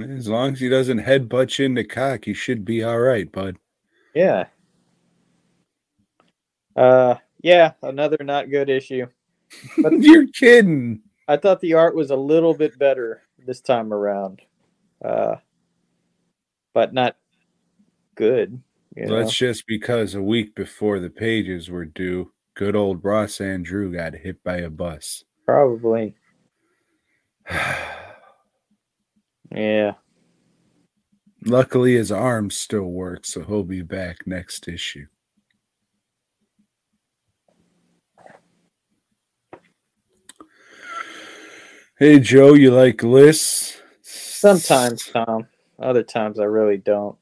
[0.00, 3.30] As long as he doesn't headbutt you in the cock, you should be all right,
[3.30, 3.56] bud.
[4.14, 4.46] yeah.
[6.76, 9.06] Uh, yeah, another not good issue.
[9.82, 11.00] But- You're kidding.
[11.28, 14.42] I thought the art was a little bit better this time around,
[15.02, 15.36] uh,
[16.74, 17.16] but not
[18.14, 18.60] good.
[18.96, 19.18] You know?
[19.18, 24.14] That's just because a week before the pages were due, good old Ross Andru got
[24.14, 25.24] hit by a bus.
[25.44, 26.16] Probably.
[29.54, 29.92] Yeah.
[31.44, 35.06] Luckily, his arm still works, so he'll be back next issue.
[41.98, 43.80] Hey, Joe, you like lists?
[44.02, 45.46] Sometimes, Tom.
[45.78, 47.16] Other times I really don't.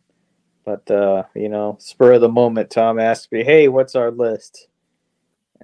[0.64, 4.68] But uh, you know, spur of the moment, Tom asked me, "Hey, what's our list?"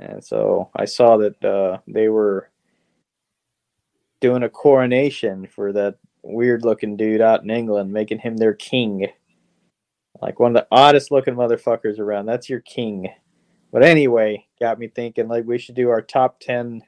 [0.00, 2.50] And so I saw that uh, they were
[4.20, 9.08] doing a coronation for that weird-looking dude out in England, making him their king.
[10.22, 12.26] Like one of the oddest looking motherfuckers around.
[12.26, 13.08] That's your king.
[13.72, 16.82] But anyway, got me thinking like we should do our top ten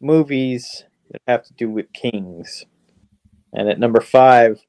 [0.00, 2.66] movies that have to do with kings.
[3.54, 4.60] And at number five,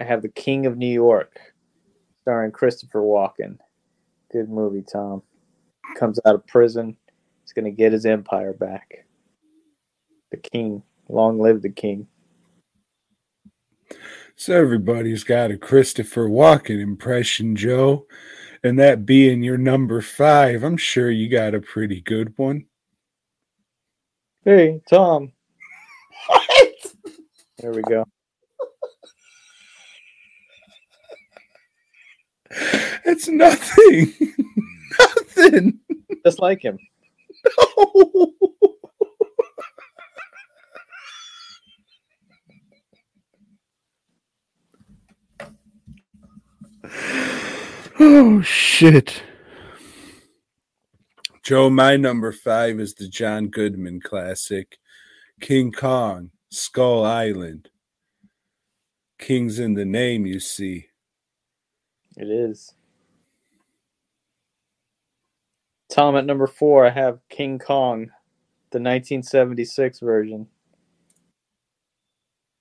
[0.00, 1.38] I have The King of New York,
[2.22, 3.58] starring Christopher Walken.
[4.32, 5.22] Good movie, Tom.
[5.96, 6.96] Comes out of prison.
[7.42, 9.06] He's going to get his empire back.
[10.30, 10.82] The king.
[11.08, 12.06] Long live the king.
[14.36, 18.06] So everybody's got a Christopher Walken impression, Joe.
[18.62, 22.66] And that being your number five, I'm sure you got a pretty good one.
[24.44, 25.32] Hey, Tom.
[26.26, 26.74] What?
[27.58, 28.04] There we go.
[33.04, 34.14] It's nothing.
[35.00, 35.78] nothing.
[36.24, 36.78] Just like him.
[37.44, 38.32] No.
[48.00, 49.22] oh shit.
[51.42, 54.78] Joe, my number five is the John Goodman classic,
[55.40, 57.70] King Kong, Skull Island.
[59.18, 60.86] King's in the name, you see.
[62.16, 62.74] It is.
[65.90, 68.10] Tom, at number four, I have King Kong,
[68.70, 70.46] the 1976 version.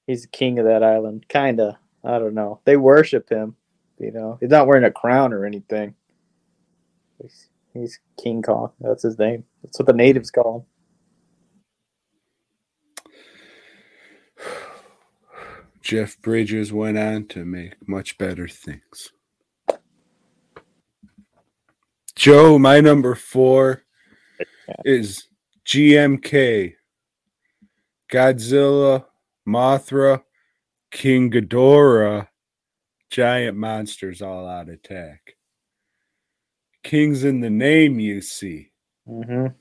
[0.07, 1.27] He's the king of that island.
[1.29, 1.77] Kinda.
[2.03, 2.61] I don't know.
[2.65, 3.55] They worship him.
[3.99, 5.93] You know, he's not wearing a crown or anything.
[7.21, 8.71] He's, he's King Kong.
[8.79, 9.43] That's his name.
[9.61, 10.65] That's what the natives call
[14.37, 14.45] him.
[15.83, 19.11] Jeff Bridges went on to make much better things.
[22.19, 23.83] Joe, my number four
[24.83, 25.23] is
[25.65, 26.73] GMK,
[28.11, 29.05] Godzilla,
[29.47, 30.23] Mothra,
[30.91, 32.27] King Ghidorah,
[33.09, 35.37] giant monsters all out attack.
[36.83, 38.73] King's in the name, you see.
[39.07, 39.53] Mm-hmm.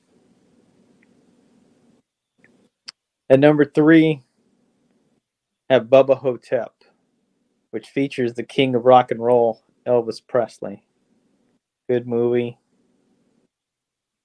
[3.31, 4.21] At number three,
[5.71, 6.73] have Bubba Ho-Tep,
[7.71, 10.83] which features the king of rock and roll, Elvis Presley.
[11.89, 12.59] Good movie.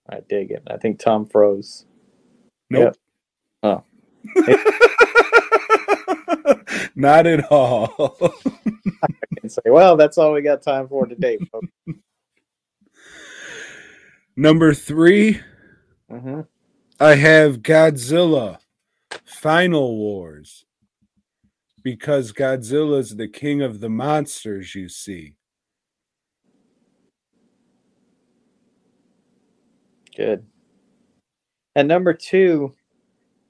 [0.10, 0.64] I dig it.
[0.70, 1.86] I think Tom froze.
[2.70, 2.96] Nope.
[3.64, 3.84] Oh,
[6.96, 8.18] Not at all.
[9.42, 11.68] And say, well, that's all we got time for today, folks.
[14.36, 15.40] Number three,
[16.10, 16.42] hmm
[17.00, 18.58] I have Godzilla
[19.26, 20.66] Final Wars.
[21.84, 25.36] Because Godzilla's the king of the monsters, you see.
[30.16, 30.46] Good.
[31.76, 32.74] And number two,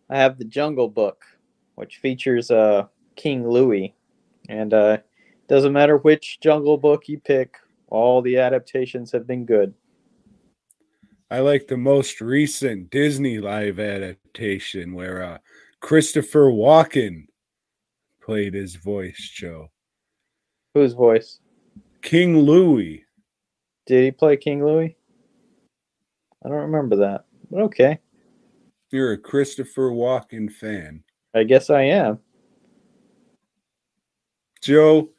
[0.09, 1.25] I have the Jungle Book,
[1.75, 3.93] which features uh, King Louie.
[4.49, 4.97] And uh,
[5.47, 7.57] doesn't matter which Jungle Book you pick,
[7.87, 9.73] all the adaptations have been good.
[11.29, 15.37] I like the most recent Disney live adaptation where uh,
[15.79, 17.25] Christopher Walken
[18.21, 19.71] played his voice, Joe.
[20.75, 21.39] Whose voice?
[22.01, 23.05] King Louie.
[23.85, 24.95] Did he play King Louie?
[26.43, 27.25] I don't remember that.
[27.49, 27.99] But okay.
[28.91, 31.03] You're a Christopher Walken fan.
[31.33, 32.19] I guess I am.
[34.61, 35.09] Joe,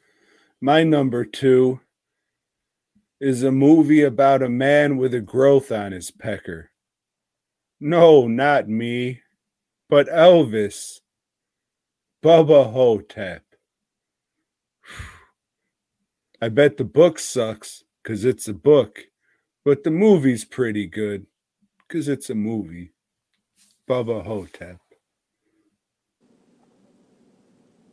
[0.61, 1.81] my number two
[3.21, 6.71] is a movie about a man with a growth on his pecker.
[7.81, 9.21] No, not me,
[9.89, 11.01] but Elvis.
[12.23, 13.43] Bubba Ho-Tep.
[16.41, 19.01] I bet the book sucks because it's a book,
[19.65, 21.27] but the movie's pretty good
[21.89, 22.93] because it's a movie.
[23.89, 24.79] Bubba Ho-Tep.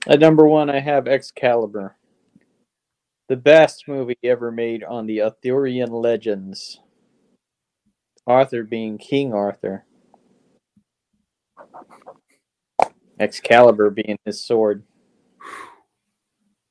[0.07, 1.95] At number one, I have Excalibur.
[3.29, 6.79] The best movie ever made on the Arthurian legends.
[8.27, 9.85] Arthur being King Arthur.
[13.19, 14.83] Excalibur being his sword.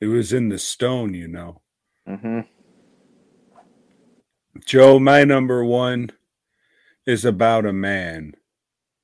[0.01, 1.63] It was in the stone, you know.
[2.07, 2.41] hmm
[4.59, 6.11] Joe, my number one
[7.07, 8.35] is about a man,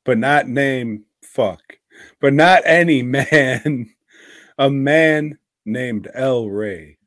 [0.05, 1.79] but not name fuck,
[2.21, 3.95] but not any man,
[4.59, 6.99] a man named El Rey.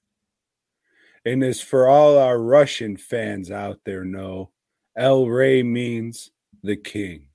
[1.25, 4.51] And as for all our Russian fans out there know,
[4.95, 6.31] El Rey means
[6.63, 7.27] the king.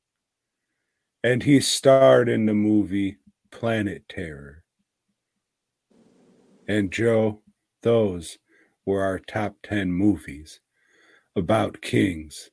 [1.22, 3.18] And he starred in the movie
[3.51, 4.64] Planet Terror.
[6.66, 7.43] And Joe,
[7.82, 8.39] those
[8.86, 10.60] were our top 10 movies
[11.36, 12.51] about kings.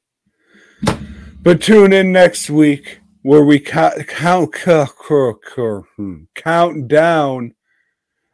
[1.44, 7.54] But tune in next week where we count count hmm, count down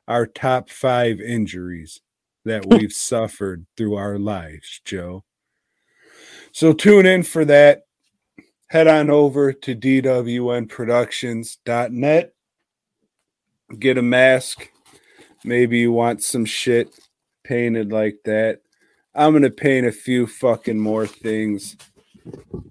[0.07, 1.99] our top five injuries
[2.45, 5.25] that we've suffered through our lives, Joe.
[6.51, 7.83] So tune in for that.
[8.69, 12.33] Head on over to dwnproductions.net.
[13.79, 14.69] Get a mask.
[15.43, 16.97] Maybe you want some shit
[17.43, 18.61] painted like that.
[19.17, 21.75] I'm to paint a few fucking more things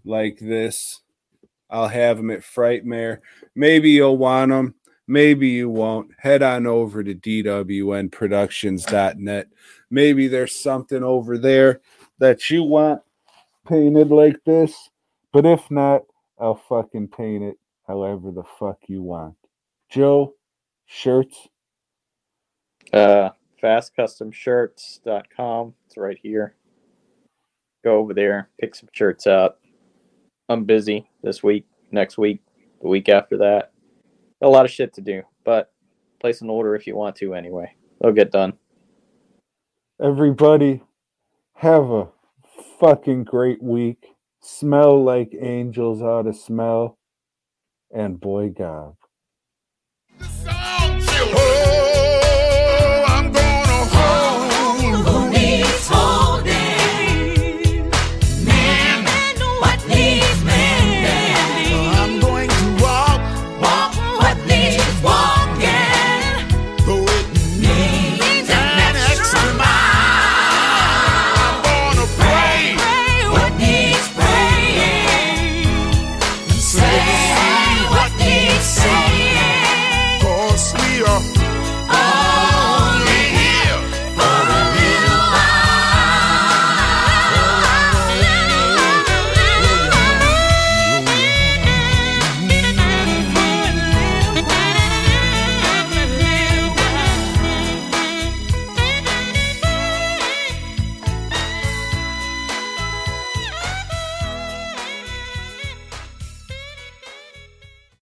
[0.05, 1.01] like this.
[1.69, 3.19] I'll have them at Frightmare.
[3.57, 4.77] Maybe you'll want them.
[5.09, 6.13] Maybe you won't.
[6.19, 9.49] Head on over to dwnproductions.net.
[9.91, 11.81] Maybe there's something over there
[12.19, 13.03] that you want
[13.67, 14.91] painted like this.
[15.33, 16.03] But if not,
[16.39, 17.57] I'll fucking paint it
[17.89, 19.35] however the fuck you want.
[19.89, 20.35] Joe,
[20.87, 21.49] shirts.
[22.93, 23.31] Uh,
[23.67, 25.75] fastcustomshirts.com.
[25.87, 26.55] It's right here.
[27.85, 29.61] Go over there, pick some shirts up.
[30.49, 32.41] I'm busy this week, next week,
[32.81, 33.73] the week after that.
[34.43, 35.73] A lot of shit to do, but
[36.21, 37.75] place an order if you want to anyway.
[38.01, 38.53] They'll get done.
[40.01, 40.83] Everybody,
[41.55, 42.09] have a
[42.79, 44.07] fucking great week.
[44.41, 46.99] Smell like angels ought to smell.
[47.93, 48.95] And boy, God.